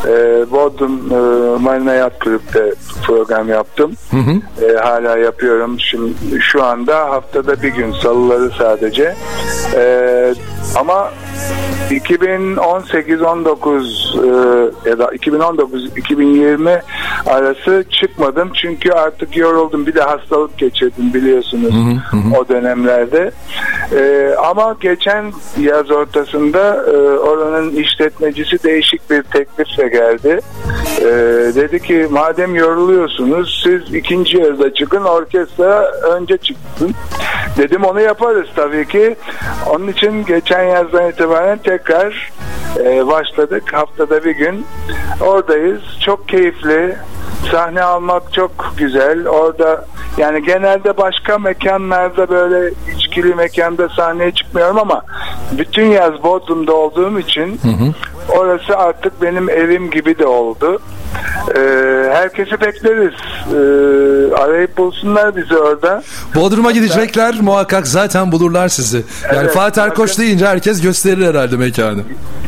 e, 0.07 0.11
Bodrum 0.51 1.01
e, 1.11 1.59
Marina 1.59 1.93
Yat 1.93 2.19
Kulüp'te 2.19 2.73
program 3.05 3.49
yaptım. 3.49 3.91
E, 4.61 4.77
hala 4.83 5.17
yapıyorum. 5.17 5.79
Şimdi 5.79 6.13
şu 6.41 6.63
anda 6.63 6.95
haftada 6.99 7.61
bir 7.61 7.67
gün 7.73 7.93
salıları 8.03 8.51
sadece. 8.57 9.15
E, 9.75 10.33
ama 10.75 11.11
2018-19 11.89 14.85
e, 14.85 14.89
ya 14.89 14.99
da 14.99 15.05
2019-2020 15.05 16.81
arası 17.25 17.85
çıkmadım 17.89 18.49
çünkü 18.53 18.91
artık 18.91 19.37
yoruldum 19.37 19.85
bir 19.85 19.95
de 19.95 20.01
hastalık 20.01 20.57
geçirdim 20.57 21.13
biliyorsunuz 21.13 21.75
o 22.39 22.47
dönemlerde 22.47 23.31
E, 23.91 24.35
ama 24.47 24.75
geçen 24.81 25.33
yaz 25.59 25.91
ortasında 25.91 26.75
e, 26.75 26.97
oranın 27.19 27.75
işletmecisi 27.75 28.63
değişik 28.63 29.09
bir 29.09 29.23
teklifle 29.23 29.87
geldi. 29.87 30.39
E, 30.99 31.05
dedi 31.55 31.79
ki 31.79 32.07
madem 32.11 32.55
yoruluyorsunuz 32.55 33.61
siz 33.63 33.93
ikinci 33.93 34.37
yazda 34.37 34.73
çıkın 34.73 35.03
orkestra 35.03 35.91
önce 35.91 36.37
çıksın. 36.37 36.91
Dedim 37.57 37.83
onu 37.83 38.01
yaparız 38.01 38.47
tabii 38.55 38.87
ki. 38.87 39.15
Onun 39.69 39.87
için 39.87 40.25
geçen 40.25 40.63
yazdan 40.63 41.09
itibaren 41.09 41.24
tekrar 41.57 42.31
e, 42.79 43.07
başladık. 43.07 43.63
Haftada 43.73 44.25
bir 44.25 44.31
gün 44.31 44.65
oradayız. 45.21 45.81
Çok 45.99 46.27
keyifli. 46.27 46.95
Sahne 47.51 47.83
almak 47.83 48.33
çok 48.33 48.51
güzel. 48.77 49.27
Orada 49.27 49.85
yani 50.17 50.43
genelde 50.43 50.97
başka 50.97 51.37
mekanlarda 51.37 52.29
böyle 52.29 52.73
içkili 52.95 53.35
mekanda 53.35 53.89
sahneye 53.89 54.31
çıkmıyorum 54.31 54.77
ama 54.77 55.01
bütün 55.51 55.85
yaz 55.85 56.23
Bodrum'da 56.23 56.73
olduğum 56.73 57.19
için 57.19 57.59
orası 58.29 58.77
artık 58.77 59.21
benim 59.21 59.49
evim 59.49 59.91
gibi 59.91 60.17
de 60.19 60.25
oldu. 60.25 60.79
Ee, 61.55 62.09
herkesi 62.13 62.51
bekleriz. 62.61 63.13
Ee, 63.51 64.35
arayıp 64.35 64.77
bulsunlar 64.77 65.35
bizi 65.35 65.57
orada. 65.57 66.03
Bodrum'a 66.35 66.71
gidecekler 66.71 67.35
muhakkak 67.41 67.87
zaten 67.87 68.31
bulurlar 68.31 68.67
sizi. 68.69 69.03
Yani 69.27 69.37
Evet, 69.43 69.53
Fatih 69.53 69.81
Erkoç 69.81 70.09
bakın. 70.11 70.23
deyince 70.23 70.47
herkes 70.47 70.81
gösterir 70.81 71.27
herhalde 71.27 71.55
mekanı. 71.57 72.01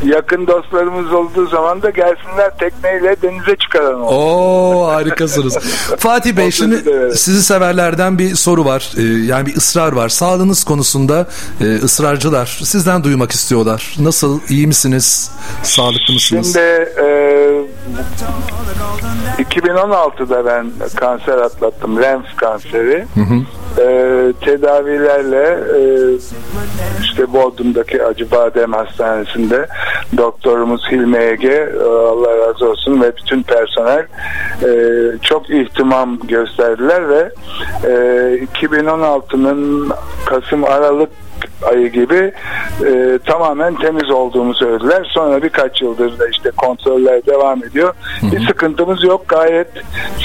Yakın 0.04 0.46
dostlarımız 0.46 1.12
olduğu 1.12 1.46
zaman 1.46 1.82
da 1.82 1.90
gelsinler 1.90 2.50
tekneyle 2.58 3.16
denize 3.22 3.56
çıkaralım. 3.56 4.02
Oo 4.02 4.86
harikasınız. 4.86 5.58
Fatih 5.98 6.36
Bey 6.36 6.50
şimdi 6.50 6.84
sizi 7.16 7.42
severlerden 7.42 8.18
bir 8.18 8.34
soru 8.34 8.64
var. 8.64 8.92
Ee, 8.96 9.02
yani 9.02 9.46
bir 9.46 9.56
ısrar 9.56 9.92
var. 9.92 10.08
Sağlığınız 10.08 10.64
konusunda 10.64 11.26
e, 11.60 11.74
ısrarcılar 11.76 12.60
sizden 12.64 13.04
duymak 13.04 13.32
istiyorlar. 13.32 13.96
Nasıl? 13.98 14.40
iyi 14.48 14.66
misiniz? 14.66 15.30
Sağlıklı 15.62 16.14
mısınız? 16.14 16.52
Şimdi 16.52 16.58
e, 17.00 17.06
2016'da 19.38 20.46
ben 20.46 20.66
kanser 20.96 21.38
atlattım. 21.38 22.02
Lenf 22.02 22.36
kanseri. 22.36 23.06
E, 23.78 24.32
tedavilerle 24.40 25.58
e, 25.78 25.82
işte 27.02 27.32
Bodrum'daki 27.32 28.04
Acıbadem 28.04 28.72
Hastanesi'nde 28.72 29.66
doktorumuz 30.16 30.86
Hilmi 30.90 31.18
Ege 31.18 31.72
e, 31.80 31.82
Allah 31.82 32.38
razı 32.38 32.70
olsun 32.70 33.02
ve 33.02 33.16
bütün 33.16 33.42
personel 33.42 34.06
e, 34.62 34.70
çok 35.22 35.50
ihtimam 35.50 36.18
gösterdiler 36.18 37.08
ve 37.08 37.30
e, 37.84 37.90
2016'nın 38.54 39.92
Kasım 40.26 40.64
Aralık 40.64 41.10
ayı 41.62 41.92
gibi 41.92 42.32
e, 42.86 43.18
tamamen 43.26 43.74
temiz 43.74 44.10
olduğumu 44.10 44.54
söylediler. 44.54 45.10
Sonra 45.14 45.42
birkaç 45.42 45.82
yıldır 45.82 46.18
da 46.18 46.28
işte 46.28 46.50
kontroller 46.50 47.26
devam 47.26 47.64
ediyor. 47.64 47.94
Bir 48.22 48.46
sıkıntımız 48.46 49.04
yok. 49.04 49.28
Gayet 49.28 49.68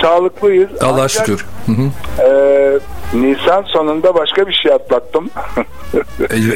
sağlıklıyız. 0.02 0.69
Allah 0.82 0.93
Ancak, 0.93 1.10
şükür. 1.10 1.45
Hı 1.65 1.71
hı. 1.71 1.89
e, 2.23 2.80
Nisan 3.13 3.63
sonunda 3.63 4.15
başka 4.15 4.47
bir 4.47 4.54
şey 4.54 4.71
atlattım. 4.71 5.30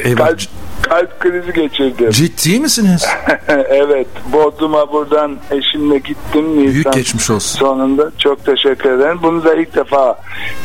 Eyvah. 0.04 0.26
kalp, 0.26 0.40
kalp 0.82 1.20
krizi 1.20 1.52
geçirdim. 1.52 2.10
Ciddi 2.10 2.60
misiniz? 2.60 3.06
evet. 3.68 4.06
Bodrum'a 4.32 4.92
buradan 4.92 5.36
eşimle 5.50 5.98
gittim. 5.98 6.58
Nisan 6.58 6.72
Büyük 6.74 6.92
geçmiş 6.92 7.30
olsun. 7.30 7.58
sonunda. 7.58 8.10
Çok 8.18 8.44
teşekkür 8.44 8.90
ederim. 8.90 9.18
Bunu 9.22 9.44
da 9.44 9.54
ilk 9.54 9.74
defa 9.76 10.20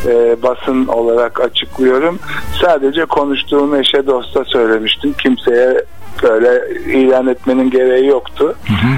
e, 0.06 0.44
basın 0.44 0.88
olarak 0.88 1.40
açıklıyorum. 1.42 2.20
Sadece 2.62 3.06
konuştuğum 3.06 3.76
eşe 3.76 4.08
dosta 4.08 4.46
söylemiştim. 4.46 5.16
Kimseye 5.24 5.84
böyle 6.24 6.80
ilan 6.92 7.28
etmenin 7.28 7.70
gereği 7.70 8.08
yoktu. 8.08 8.56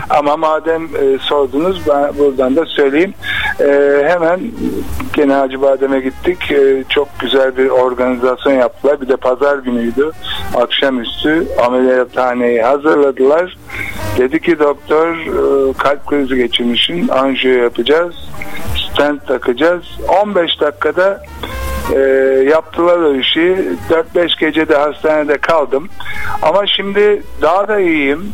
Ama 0.09 0.37
madem 0.37 0.83
e, 0.83 1.17
sordunuz 1.21 1.81
ben 1.89 2.17
buradan 2.19 2.55
da 2.55 2.65
söyleyeyim. 2.65 3.13
E, 3.59 4.01
hemen 4.07 4.39
gene 5.13 5.33
Hacıbadem'e 5.33 5.99
gittik. 5.99 6.51
E, 6.51 6.83
çok 6.89 7.07
güzel 7.19 7.57
bir 7.57 7.69
organizasyon 7.69 8.53
yaptılar. 8.53 9.01
Bir 9.01 9.07
de 9.07 9.15
pazar 9.15 9.57
günüydü. 9.57 10.11
Akşamüstü 10.55 11.47
ameliyathaneyi 11.65 12.61
hazırladılar. 12.61 13.57
Dedi 14.17 14.41
ki 14.41 14.59
doktor 14.59 15.15
e, 15.15 15.73
kalp 15.73 16.07
krizi 16.07 16.35
geçirmişsin. 16.35 17.07
Anjiyo 17.07 17.63
yapacağız. 17.63 18.15
Stent 18.75 19.27
takacağız. 19.27 19.83
15 20.23 20.61
dakikada 20.61 21.23
e, 21.93 21.99
yaptılar 22.49 22.97
o 22.97 23.15
işi. 23.15 23.57
4-5 24.15 24.39
gece 24.39 24.69
de 24.69 24.75
hastanede 24.75 25.37
kaldım. 25.37 25.89
Ama 26.41 26.67
şimdi 26.67 27.23
daha 27.41 27.67
da 27.67 27.79
iyiyim. 27.79 28.33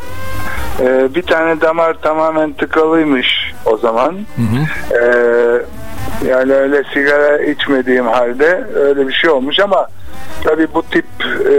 E, 0.82 1.16
bir 1.16 1.22
tane 1.22 1.62
damar 1.62 1.94
tamamen 1.94 2.54
tıkalıymış 2.54 3.54
o 3.66 3.78
zaman. 3.78 4.16
E, 4.92 5.02
yani 6.28 6.54
öyle 6.54 6.84
sigara 6.94 7.38
içmediğim 7.38 8.08
halde 8.08 8.64
öyle 8.76 9.08
bir 9.08 9.14
şey 9.14 9.30
olmuş 9.30 9.60
ama 9.60 9.88
tabii 10.44 10.68
bu 10.74 10.84
tip 10.84 11.06
e, 11.24 11.54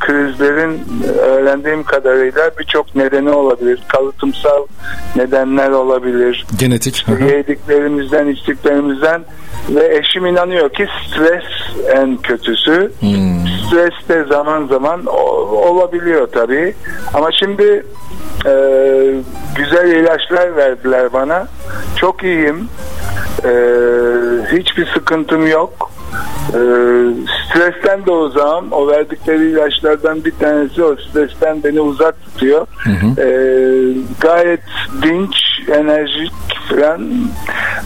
krizlerin 0.00 0.80
öğrendiğim 1.20 1.82
kadarıyla 1.82 2.50
birçok 2.58 2.94
nedeni 2.96 3.30
olabilir. 3.30 3.80
Kalıtımsal 3.88 4.66
nedenler 5.16 5.70
olabilir 5.70 6.46
Genetik. 6.58 7.06
Hı. 7.08 7.24
yediklerimizden, 7.24 8.26
içtiklerimizden 8.26 9.22
ve 9.70 9.96
eşim 9.98 10.26
inanıyor 10.26 10.68
ki 10.70 10.86
stres 11.08 11.44
en 11.96 12.16
kötüsü. 12.16 12.92
Stres 13.66 14.08
de 14.08 14.24
zaman 14.24 14.66
zaman 14.66 15.06
o- 15.06 15.68
olabiliyor 15.70 16.26
tabii. 16.26 16.74
Ama 17.14 17.28
şimdi 17.32 17.86
e, 18.46 18.52
güzel 19.56 19.90
ilaçlar 19.90 20.56
verdiler 20.56 21.12
bana. 21.12 21.46
Çok 21.96 22.22
iyiyim. 22.24 22.68
E, 23.44 23.50
hiçbir 24.52 24.86
sıkıntım 24.94 25.46
yok. 25.46 25.90
E, 26.54 26.60
stresten 27.50 28.06
de 28.06 28.10
uzağım. 28.10 28.72
O 28.72 28.88
verdikleri 28.88 29.50
ilaçlardan 29.50 30.24
bir 30.24 30.32
tanesi 30.40 30.84
o 30.84 30.96
stresten 30.96 31.62
beni 31.64 31.80
uzak 31.80 32.14
tutuyor. 32.24 32.66
E, 33.18 33.28
gayet 34.20 34.60
dinç, 35.02 35.36
enerjik 35.68 36.32
falan 36.70 37.10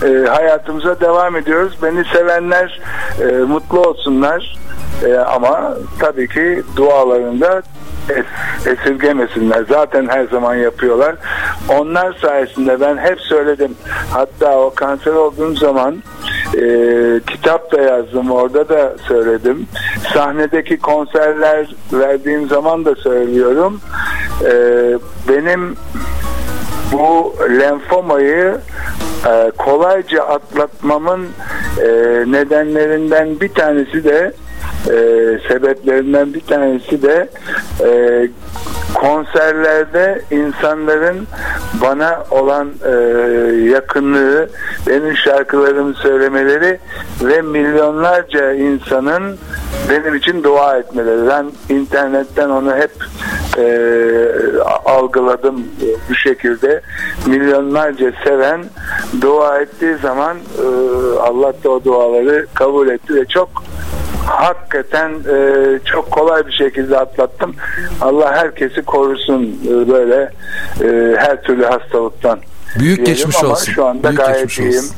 e, 0.04 0.26
hayatımıza 0.28 1.00
devam 1.00 1.36
ediyoruz. 1.36 1.72
Beni 1.82 2.04
sevenler 2.12 2.80
e, 3.20 3.24
mutlu 3.32 3.80
olsunlar. 3.80 4.58
E, 5.06 5.14
ama 5.16 5.74
tabii 5.98 6.28
ki 6.28 6.62
dualarında 6.76 7.62
es- 8.08 8.72
esirgemesinler. 8.72 9.64
Zaten 9.68 10.08
her 10.08 10.24
zaman 10.24 10.54
yapıyorlar. 10.54 11.14
Onlar 11.68 12.12
sayesinde 12.22 12.80
ben 12.80 12.96
hep 12.98 13.20
söyledim. 13.20 13.74
Hatta 14.12 14.58
o 14.58 14.74
kanser 14.74 15.12
olduğum 15.12 15.54
zaman 15.56 16.02
e, 16.56 17.20
kitap 17.26 17.72
da 17.72 17.80
yazdım. 17.80 18.30
Orada 18.30 18.68
da 18.68 18.92
söyledim. 19.08 19.66
Sahnedeki 20.14 20.78
konserler 20.78 21.74
verdiğim 21.92 22.48
zaman 22.48 22.84
da 22.84 22.94
söylüyorum. 22.94 23.80
E, 24.44 24.52
benim 25.28 25.76
bu 26.92 27.34
lenfomayı 27.60 28.56
e, 29.26 29.50
kolayca 29.58 30.22
atlatmamın 30.22 31.28
e, 31.78 31.88
nedenlerinden 32.26 33.40
bir 33.40 33.48
tanesi 33.48 34.04
de 34.04 34.32
e, 34.86 34.94
sebeplerinden 35.48 36.34
bir 36.34 36.40
tanesi 36.40 37.02
de 37.02 37.28
e, 37.84 37.88
konserlerde 38.94 40.22
insanların 40.30 41.26
bana 41.82 42.24
olan 42.30 42.68
e, 42.84 42.90
yakınlığı, 43.70 44.48
benim 44.86 45.16
şarkılarımı 45.16 45.94
söylemeleri 45.94 46.78
ve 47.22 47.42
milyonlarca 47.42 48.52
insanın 48.52 49.38
benim 49.90 50.14
için 50.14 50.44
dua 50.44 50.76
etmeleri. 50.76 51.28
Ben 51.28 51.74
internetten 51.74 52.50
onu 52.50 52.76
hep 52.76 52.90
e, 53.58 53.64
algıladım 54.84 55.64
bu 56.10 56.14
şekilde. 56.14 56.80
Milyonlarca 57.26 58.12
seven 58.24 58.64
dua 59.20 59.60
ettiği 59.60 59.96
zaman 59.96 60.36
e, 60.36 60.66
Allah 61.18 61.52
da 61.64 61.70
o 61.70 61.84
duaları 61.84 62.46
kabul 62.54 62.88
etti 62.88 63.14
ve 63.14 63.24
çok 63.24 63.48
hakikaten 64.30 65.10
e, 65.10 65.78
çok 65.84 66.10
kolay 66.10 66.46
bir 66.46 66.52
şekilde 66.52 66.98
atlattım. 66.98 67.54
Allah 68.00 68.36
herkesi 68.36 68.82
korusun 68.82 69.60
e, 69.68 69.88
böyle 69.88 70.30
e, 70.80 71.16
her 71.18 71.42
türlü 71.42 71.64
hastalıktan. 71.64 72.38
Büyük 72.78 73.06
geçmiş 73.06 73.36
ama 73.42 73.48
olsun. 73.52 73.72
Şu 73.72 73.86
anda 73.86 74.08
Büyük 74.08 74.18
gayet 74.20 74.36
geçmiş 74.42 74.58
iyiyim. 74.58 74.78
olsun. 74.84 74.94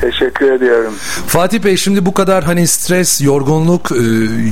Teşekkür 0.00 0.52
ediyorum. 0.52 0.94
Fatih 1.26 1.64
Bey 1.64 1.76
şimdi 1.76 2.06
bu 2.06 2.14
kadar 2.14 2.44
hani 2.44 2.66
stres, 2.68 3.20
yorgunluk, 3.20 3.92
e, 3.92 3.96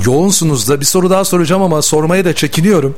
yoğunsunuz 0.05 0.69
da 0.69 0.79
bir 0.79 0.85
soru 0.85 1.09
daha 1.09 1.25
soracağım 1.25 1.61
ama 1.61 1.81
sormaya 1.81 2.25
da 2.25 2.33
çekiniyorum. 2.33 2.95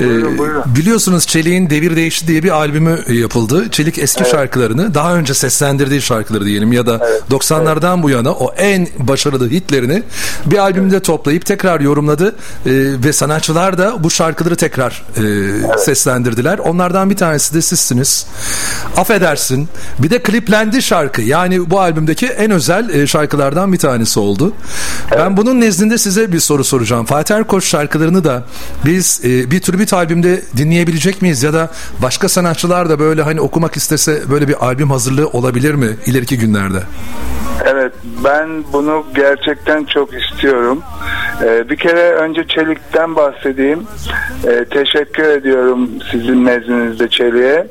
E, 0.00 0.38
Buyurun. 0.38 0.62
Biliyorsunuz 0.66 1.26
Çelik'in 1.26 1.70
Devir 1.70 1.96
Değişti 1.96 2.26
diye 2.28 2.42
bir 2.42 2.50
albümü 2.50 2.98
yapıldı. 3.12 3.70
Çelik 3.70 3.98
eski 3.98 4.24
şarkılarını, 4.30 4.94
daha 4.94 5.14
önce 5.14 5.34
seslendirdiği 5.34 6.02
şarkıları 6.02 6.44
diyelim 6.44 6.72
ya 6.72 6.86
da 6.86 7.08
90'lardan 7.30 8.02
bu 8.02 8.10
yana 8.10 8.32
o 8.32 8.54
en 8.56 8.88
başarılı 8.98 9.50
hitlerini 9.50 10.02
bir 10.46 10.58
albümde 10.58 11.00
toplayıp 11.00 11.46
tekrar 11.46 11.80
yorumladı 11.80 12.28
E, 12.66 12.70
ve 13.04 13.12
sanatçılar 13.12 13.78
da 13.78 14.04
bu 14.04 14.10
şarkıları 14.10 14.56
tekrar 14.56 15.04
e, 15.16 15.78
seslendirdiler. 15.78 16.58
Onlardan 16.58 17.10
bir 17.10 17.16
tanesi 17.16 17.54
de 17.54 17.62
sizsiniz. 17.62 18.26
Affedersin. 18.98 19.68
Bir 19.98 20.10
de 20.10 20.22
kliplendi 20.22 20.82
şarkı. 20.82 21.22
Yani 21.22 21.70
bu 21.70 21.80
albümdeki 21.80 22.26
en 22.26 22.50
özel 22.50 22.88
e, 22.88 23.06
şarkılardan 23.06 23.72
bir 23.72 23.78
tanesi 23.78 24.20
oldu. 24.20 24.52
Ben 25.16 25.36
bunun 25.36 25.60
nezdinde 25.60 25.98
size 25.98 26.32
bir 26.32 26.40
soru 26.40 26.64
soracağım. 26.64 27.04
Fatih 27.04 27.34
Erkoç 27.34 27.64
şarkılarını 27.64 28.24
da 28.24 28.44
biz 28.84 29.20
e, 29.24 29.50
bir 29.50 29.60
tür 29.60 29.78
bir 29.78 29.92
albümde 29.92 30.42
dinleyebilecek 30.56 31.22
miyiz 31.22 31.42
ya 31.42 31.52
da 31.52 31.70
başka 32.02 32.28
sanatçılar 32.28 32.90
da 32.90 32.98
böyle 32.98 33.22
hani 33.22 33.40
okumak 33.40 33.76
istese 33.76 34.30
böyle 34.30 34.48
bir 34.48 34.66
albüm 34.66 34.90
hazırlığı 34.90 35.28
olabilir 35.28 35.74
mi 35.74 35.96
ileriki 36.06 36.38
günlerde? 36.38 36.82
Evet 37.64 37.92
ben 38.24 38.64
bunu 38.72 39.04
gerçekten 39.14 39.84
çok 39.84 40.10
istiyorum. 40.14 40.82
Ee, 41.42 41.68
bir 41.68 41.76
kere 41.76 42.12
önce 42.12 42.46
Çelik'ten 42.46 43.16
bahsedeyim. 43.16 43.86
Ee, 44.46 44.64
teşekkür 44.64 45.24
ediyorum 45.24 45.90
sizin 46.10 46.44
nezdinizde 46.44 47.08
Çelik'e. 47.08 47.66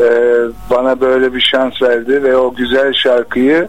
Ee, 0.00 0.36
bana 0.70 1.00
böyle 1.00 1.34
bir 1.34 1.40
şans 1.40 1.82
verdi 1.82 2.22
ve 2.22 2.36
o 2.36 2.54
güzel 2.54 2.92
şarkıyı 2.92 3.68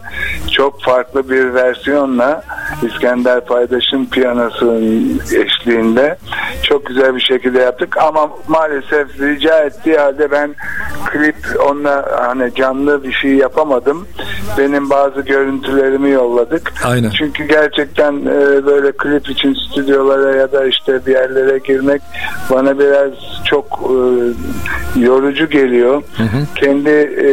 çok 0.52 0.82
farklı 0.82 1.30
bir 1.30 1.54
versiyonla 1.54 2.44
İskender 2.84 3.46
Paydaş'ın 3.46 4.06
piyanosunun 4.06 5.22
eşliğinde 5.36 6.18
çok 6.64 6.86
güzel 6.86 7.16
bir 7.16 7.22
şekilde 7.22 7.60
yaptık 7.60 7.98
ama 7.98 8.30
maalesef 8.48 9.20
rica 9.20 9.60
ettiği 9.60 9.98
halde 9.98 10.32
ben 10.32 10.56
klip 11.06 11.36
onunla 11.70 12.06
hani 12.20 12.56
canlı 12.56 13.04
bir 13.04 13.14
şey 13.14 13.32
yapamadım. 13.32 14.08
Benim 14.58 14.90
bazı 14.90 15.22
görüntülerimi 15.22 16.10
yolladık. 16.10 16.74
Aynen. 16.86 17.10
Çünkü 17.10 17.44
gerçekten 17.44 18.14
e, 18.14 18.66
böyle 18.66 18.92
klip 18.92 19.30
için 19.38 19.54
stüdyolara 19.54 20.36
ya 20.36 20.52
da 20.52 20.66
işte 20.66 21.06
bir 21.06 21.12
yerlere 21.12 21.58
girmek 21.58 22.02
bana 22.52 22.80
biraz 22.80 23.12
çok 23.46 23.66
e, 23.66 23.96
yorucu 25.00 25.50
geliyor. 25.50 26.04
Kendi 26.56 26.90
e, 26.90 27.28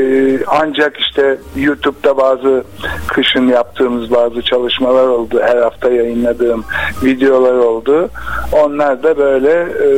ancak 0.47 0.97
işte 0.97 1.39
YouTube'da 1.57 2.17
bazı 2.17 2.65
kışın 3.09 3.49
yaptığımız 3.49 4.11
bazı 4.11 4.43
çalışmalar 4.43 5.07
oldu. 5.07 5.41
Her 5.43 5.57
hafta 5.57 5.91
yayınladığım 5.91 6.65
videolar 7.03 7.55
oldu. 7.55 8.09
Onlar 8.53 9.03
da 9.03 9.17
böyle 9.17 9.53
e, 9.61 9.89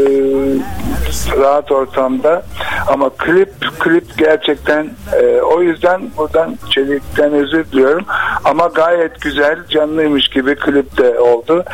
rahat 1.41 1.73
ortamda. 1.73 2.43
Ama 2.87 3.11
klip 3.11 3.53
klip 3.79 4.19
gerçekten 4.19 4.91
e, 5.21 5.41
o 5.41 5.63
yüzden 5.63 6.11
buradan 6.17 6.59
Çelik'ten 6.71 7.33
özür 7.33 7.65
diliyorum. 7.65 8.05
Ama 8.45 8.67
gayet 8.67 9.21
güzel 9.21 9.59
canlıymış 9.69 10.29
gibi 10.29 10.55
klip 10.55 10.99
de 10.99 11.21
oldu. 11.21 11.65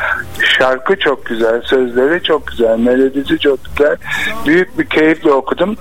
Şarkı 0.59 0.99
çok 0.99 1.25
güzel 1.25 1.61
sözleri 1.61 2.23
çok 2.23 2.47
güzel 2.47 2.79
melodisi 2.79 3.39
çok 3.39 3.59
güzel. 3.65 3.97
Büyük 4.45 4.79
bir 4.79 4.85
keyifle 4.85 5.31
okudum. 5.31 5.75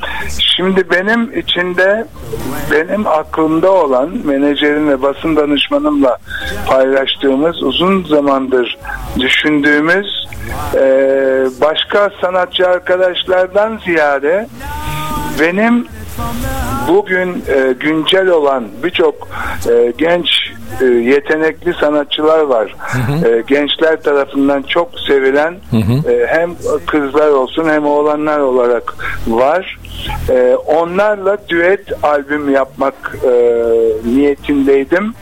Şimdi 0.57 0.91
benim 0.91 1.39
içinde 1.39 2.07
benim 2.71 3.07
aklımda 3.07 3.73
olan 3.73 4.11
menajerim 4.25 4.89
ve 4.89 5.03
basın 5.03 5.37
danışmanımla 5.37 6.19
paylaştığımız 6.67 7.63
uzun 7.63 8.05
zamandır 8.05 8.79
düşündüğümüz 9.19 10.23
e, 10.75 10.83
başka 11.61 12.11
sanatçı 12.21 12.69
arkadaşlardan 13.43 13.79
ziyade 13.85 14.47
benim 15.41 15.87
bugün 16.89 17.45
e, 17.49 17.73
güncel 17.81 18.27
olan 18.29 18.65
birçok 18.83 19.29
e, 19.71 19.93
genç 19.99 20.29
e, 20.81 20.85
yetenekli 20.85 21.75
sanatçılar 21.75 22.41
var. 22.41 22.75
E, 23.27 23.43
gençler 23.47 24.03
tarafından 24.03 24.63
çok 24.63 25.01
sevilen 25.07 25.55
e, 26.09 26.27
hem 26.27 26.51
kızlar 26.87 27.29
olsun 27.29 27.69
hem 27.69 27.87
oğlanlar 27.87 28.39
olarak 28.39 28.95
var. 29.27 29.79
E, 30.29 30.57
onlarla 30.67 31.39
düet 31.49 31.81
albüm 32.03 32.51
yapmak 32.51 33.17
e, 33.25 33.33
niyetindeydim. 34.05 35.15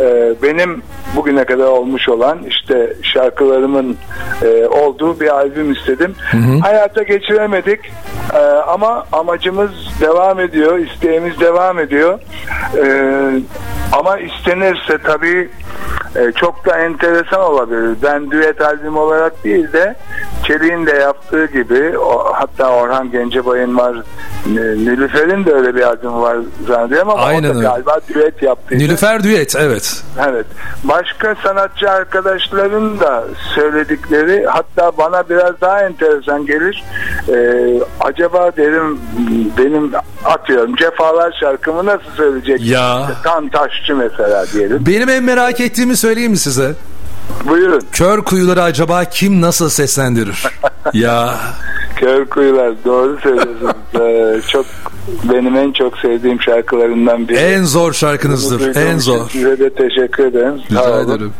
E, 0.00 0.34
benim 0.42 0.82
bugüne 1.16 1.44
kadar 1.44 1.66
olmuş 1.66 2.08
olan 2.08 2.38
işte 2.48 2.96
şarkılarımın 3.02 3.96
e, 4.42 4.66
olduğu 4.66 5.20
bir 5.20 5.28
albüm 5.28 5.72
istedim. 5.72 6.14
Hayata 6.62 7.02
geçiremedik 7.02 7.80
e, 8.34 8.38
ama 8.68 9.06
amacımız 9.12 9.70
devam 10.00 10.40
ediyor, 10.40 10.78
isteğimiz 10.78 11.40
devam 11.40 11.78
ediyor. 11.78 12.18
E, 12.76 12.86
ama 13.92 14.18
istenirse 14.18 14.98
tabii 15.04 15.50
e, 16.16 16.32
çok 16.32 16.66
da 16.66 16.78
enteresan 16.78 17.40
olabilir. 17.40 17.96
Ben 18.02 18.30
düet 18.30 18.60
albüm 18.60 18.96
olarak 18.96 19.44
değil 19.44 19.72
de 19.72 19.94
Çelik'in 20.44 20.86
de 20.86 20.90
yaptığı 20.92 21.46
gibi 21.46 21.98
o, 21.98 22.32
hatta 22.34 22.68
Orhan 22.70 23.10
Gencebay'ın 23.10 23.76
var 23.78 23.96
Nilüfer'in 24.46 25.44
de 25.44 25.52
öyle 25.52 25.74
bir 25.74 25.82
albüm 25.82 26.20
var 26.22 26.36
zannediyorum 26.68 27.10
ama 27.10 27.22
Aynen 27.22 27.50
o 27.50 27.54
da 27.54 27.58
öyle. 27.58 27.68
galiba 27.68 28.00
düet 28.14 28.42
yaptıydı. 28.42 28.82
Nilüfer 28.84 29.22
Düet 29.24 29.56
evet. 29.58 30.02
Evet. 30.30 30.46
Başka 30.84 31.34
sanatçı 31.42 31.90
arkadaşların 31.90 33.00
da 33.00 33.24
söyledikleri 33.54 34.46
hatta 34.46 34.92
bana 34.98 35.28
biraz 35.28 35.60
daha 35.60 35.82
enteresan 35.82 36.46
gelir. 36.46 36.84
Ee, 37.28 37.34
acaba 38.18 38.52
derim 38.56 39.00
benim 39.58 39.92
atıyorum 40.24 40.76
cefalar 40.76 41.36
şarkımı 41.40 41.86
nasıl 41.86 42.10
söyleyecek? 42.16 42.66
Ya. 42.66 43.10
Tan 43.24 43.48
Taşçı 43.48 43.96
mesela 43.96 44.46
diyelim. 44.52 44.86
Benim 44.86 45.08
en 45.08 45.24
merak 45.24 45.60
ettiğimi 45.60 45.96
söyleyeyim 45.96 46.30
mi 46.30 46.38
size? 46.38 46.74
Buyurun. 47.48 47.82
Kör 47.92 48.22
kuyuları 48.22 48.62
acaba 48.62 49.04
kim 49.04 49.40
nasıl 49.40 49.68
seslendirir? 49.68 50.46
ya 50.92 51.34
Kör 51.96 52.24
Kuyular 52.24 52.72
doğru 52.84 53.18
söylüyorsunuz. 53.22 53.72
Ee, 54.00 54.40
çok 54.48 54.66
benim 55.32 55.56
en 55.56 55.72
çok 55.72 55.98
sevdiğim 55.98 56.40
şarkılarından 56.40 57.28
biri. 57.28 57.36
en 57.38 57.62
zor 57.62 57.92
şarkınızdır. 57.92 58.76
En 58.76 58.98
zor. 58.98 59.28
Size 59.30 59.58
de 59.58 59.70
teşekkür 59.70 60.24
ederim. 60.26 60.54
Rica 60.70 60.82
Sağ 60.82 60.92
olun. 60.92 61.04
ederim. 61.10 61.32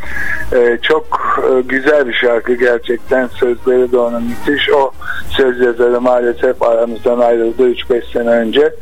Ee, 0.53 0.79
çok 0.83 1.05
e, 1.51 1.61
güzel 1.61 2.09
bir 2.09 2.15
şarkı 2.15 2.55
gerçekten. 2.55 3.27
Sözleri 3.27 3.93
de 3.93 3.99
onun 3.99 4.23
müthiş. 4.23 4.71
O 4.71 4.91
söz 5.31 5.61
yazarı 5.61 6.01
maalesef 6.01 6.63
aramızdan 6.63 7.19
ayrıldı 7.19 7.71
3-5 7.71 8.13
sene 8.13 8.29
önce. 8.31 8.73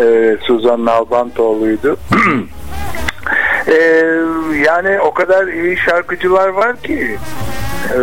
Ee, 0.00 0.36
Suzan 0.46 0.84
Nalbantoğlu'ydu. 0.84 1.96
Ee, 3.68 4.04
yani 4.66 5.00
o 5.00 5.14
kadar 5.14 5.46
iyi 5.46 5.76
şarkıcılar 5.76 6.48
var 6.48 6.76
ki 6.76 7.18
e, 7.90 7.98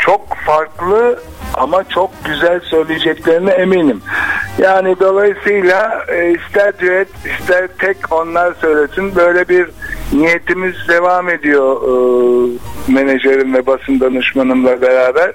çok 0.00 0.20
farklı 0.46 1.18
ama 1.58 1.84
çok 1.88 2.10
güzel 2.24 2.60
söyleyeceklerine 2.60 3.50
eminim. 3.50 4.02
Yani 4.58 4.96
dolayısıyla 5.00 6.04
e, 6.08 6.30
ister 6.30 6.78
düet 6.78 7.08
ister 7.40 7.68
tek 7.78 7.96
onlar 8.10 8.54
söylesin 8.60 9.16
böyle 9.16 9.48
bir 9.48 9.68
niyetimiz 10.12 10.74
devam 10.88 11.28
ediyor 11.28 11.76
e, 11.82 11.92
menajerim 12.92 13.54
ve 13.54 13.66
basın 13.66 14.00
danışmanımla 14.00 14.80
beraber. 14.82 15.32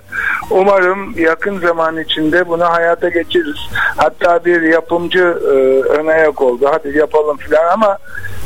Umarım 0.50 1.14
yakın 1.18 1.60
zaman 1.60 2.00
içinde 2.00 2.48
bunu 2.48 2.64
hayata 2.66 3.10
geçiririz. 3.10 3.60
Hatta 3.98 4.46
bir 4.46 4.62
yapımcı 4.62 5.38
e, 5.46 5.56
ön 6.00 6.08
ayak 6.08 6.42
oldu. 6.42 6.70
Hadi 6.72 6.98
yapalım 6.98 7.38
falan 7.38 7.74
ama 7.74 7.98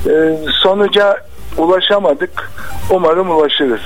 e, 0.05 0.37
sonuca 0.63 1.17
ulaşamadık. 1.57 2.51
Umarım 2.89 3.29
ulaşırız. 3.31 3.81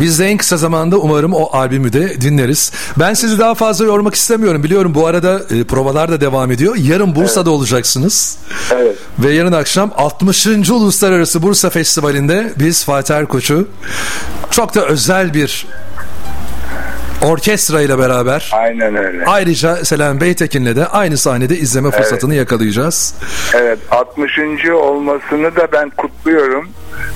Biz 0.00 0.18
de 0.18 0.26
en 0.26 0.36
kısa 0.36 0.56
zamanda 0.56 0.96
umarım 0.96 1.34
o 1.34 1.48
albümü 1.52 1.92
de 1.92 2.20
dinleriz. 2.20 2.72
Ben 2.96 3.14
sizi 3.14 3.38
daha 3.38 3.54
fazla 3.54 3.84
yormak 3.84 4.14
istemiyorum. 4.14 4.62
Biliyorum 4.62 4.94
bu 4.94 5.06
arada 5.06 5.40
e, 5.50 5.64
provalar 5.64 6.10
da 6.10 6.20
devam 6.20 6.52
ediyor. 6.52 6.76
Yarın 6.76 7.14
Bursa'da 7.14 7.50
olacaksınız. 7.50 8.38
Evet. 8.70 8.96
Ve 9.18 9.32
yarın 9.32 9.52
akşam 9.52 9.90
60. 9.96 10.46
Uluslararası 10.46 11.42
Bursa 11.42 11.70
Festivali'nde 11.70 12.52
biz 12.58 12.84
Fatih 12.84 13.14
Erkoç'u 13.14 13.68
çok 14.50 14.74
da 14.74 14.86
özel 14.86 15.34
bir 15.34 15.66
orkestra 17.26 17.80
ile 17.80 17.98
beraber 17.98 18.50
Aynen 18.52 18.96
öyle. 18.96 19.24
ayrıca 19.24 19.76
Selen 19.76 20.20
Beytekin'le 20.20 20.76
de 20.76 20.86
aynı 20.86 21.16
sahnede 21.16 21.56
izleme 21.56 21.90
fırsatını 21.90 22.34
yakalayacağız. 22.34 23.14
Evet 23.54 23.78
60. 23.90 24.38
olmasını 24.70 25.56
da 25.56 25.68
ben 25.72 25.90
kutluyorum. 25.90 26.68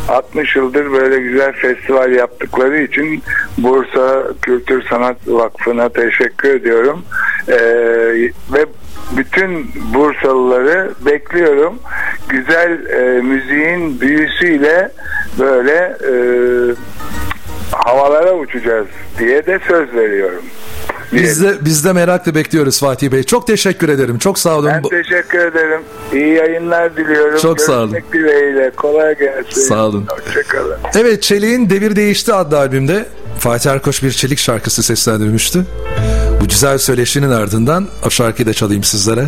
60 0.08 0.56
yıldır 0.56 0.92
böyle 0.92 1.20
güzel 1.20 1.52
festival 1.52 2.12
yaptıkları 2.12 2.82
için 2.82 3.22
Bursa 3.58 4.24
Kültür 4.42 4.82
Sanat 4.90 5.16
Vakfı'na 5.26 5.88
teşekkür 5.88 6.48
ediyorum. 6.48 7.02
Ee, 7.48 7.54
ve 8.52 8.66
bütün 9.16 9.70
Bursalıları 9.94 10.90
bekliyorum. 11.06 11.78
Güzel 12.28 12.86
e, 12.86 13.20
müziğin 13.22 14.00
büyüsüyle 14.00 14.90
böyle 15.38 15.96
e, 16.08 16.12
havalara 17.72 18.32
uçacağız 18.34 18.86
diye 19.18 19.46
de 19.46 19.58
söz 19.68 19.94
veriyorum. 19.94 20.42
Biz 21.12 21.42
de, 21.42 21.54
biz 21.60 21.84
de 21.84 21.92
merakla 21.92 22.34
bekliyoruz 22.34 22.80
Fatih 22.80 23.12
Bey. 23.12 23.22
Çok 23.22 23.46
teşekkür 23.46 23.88
ederim. 23.88 24.18
Çok 24.18 24.38
sağ 24.38 24.58
olun. 24.58 24.70
Ben 24.74 24.82
teşekkür 24.82 25.38
ederim. 25.38 25.80
İyi 26.12 26.34
yayınlar 26.34 26.96
diliyorum. 26.96 27.38
Çok 27.38 27.60
sağ 27.60 27.72
olun. 27.72 27.90
Görüşmek 27.92 28.12
dileğiyle. 28.12 28.70
Kolay 28.70 29.18
gelsin. 29.18 29.60
Sağ 29.60 29.86
olun. 29.86 30.06
Hoşçakalın. 30.08 30.76
Evet 30.94 31.22
Çelik'in 31.22 31.70
Devir 31.70 31.96
Değişti 31.96 32.32
adlı 32.34 32.58
albümde 32.58 33.06
Fatih 33.38 33.70
Erkoç 33.70 34.02
bir 34.02 34.10
Çelik 34.10 34.38
şarkısı 34.38 34.82
seslendirmişti. 34.82 35.58
Bu 36.40 36.48
güzel 36.48 36.78
söyleşinin 36.78 37.30
ardından 37.30 37.88
o 38.06 38.10
şarkıyı 38.10 38.48
da 38.48 38.52
çalayım 38.52 38.84
sizlere. 38.84 39.24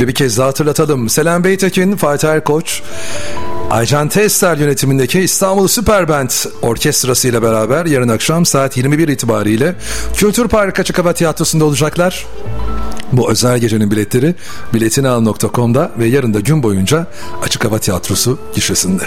Ve 0.00 0.08
bir 0.08 0.14
kez 0.14 0.38
daha 0.38 0.48
hatırlatalım. 0.48 1.08
Selam 1.08 1.44
Beytekin, 1.44 1.96
Fatih 1.96 2.28
Erkoç, 2.28 2.82
Aycan 3.70 4.08
Tester 4.08 4.56
yönetimindeki 4.56 5.20
İstanbul 5.20 5.68
Süper 5.68 6.08
Band 6.08 6.30
orkestrası 6.62 7.28
ile 7.28 7.42
beraber 7.42 7.86
yarın 7.86 8.08
akşam 8.08 8.46
saat 8.46 8.76
21 8.76 9.08
itibariyle 9.08 9.74
Kültür 10.14 10.48
Park 10.48 10.80
Açık 10.80 10.98
Hava 10.98 11.12
Tiyatrosu'nda 11.12 11.64
olacaklar. 11.64 12.26
Bu 13.12 13.30
özel 13.30 13.58
gecenin 13.58 13.90
biletleri 13.90 14.34
biletinal.com'da 14.74 15.90
ve 15.98 16.06
yarın 16.06 16.34
da 16.34 16.40
gün 16.40 16.62
boyunca 16.62 17.06
Açık 17.42 17.64
Hava 17.64 17.78
Tiyatrosu 17.78 18.38
gişesinde. 18.54 19.04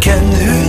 can 0.00 0.32
who 0.32 0.59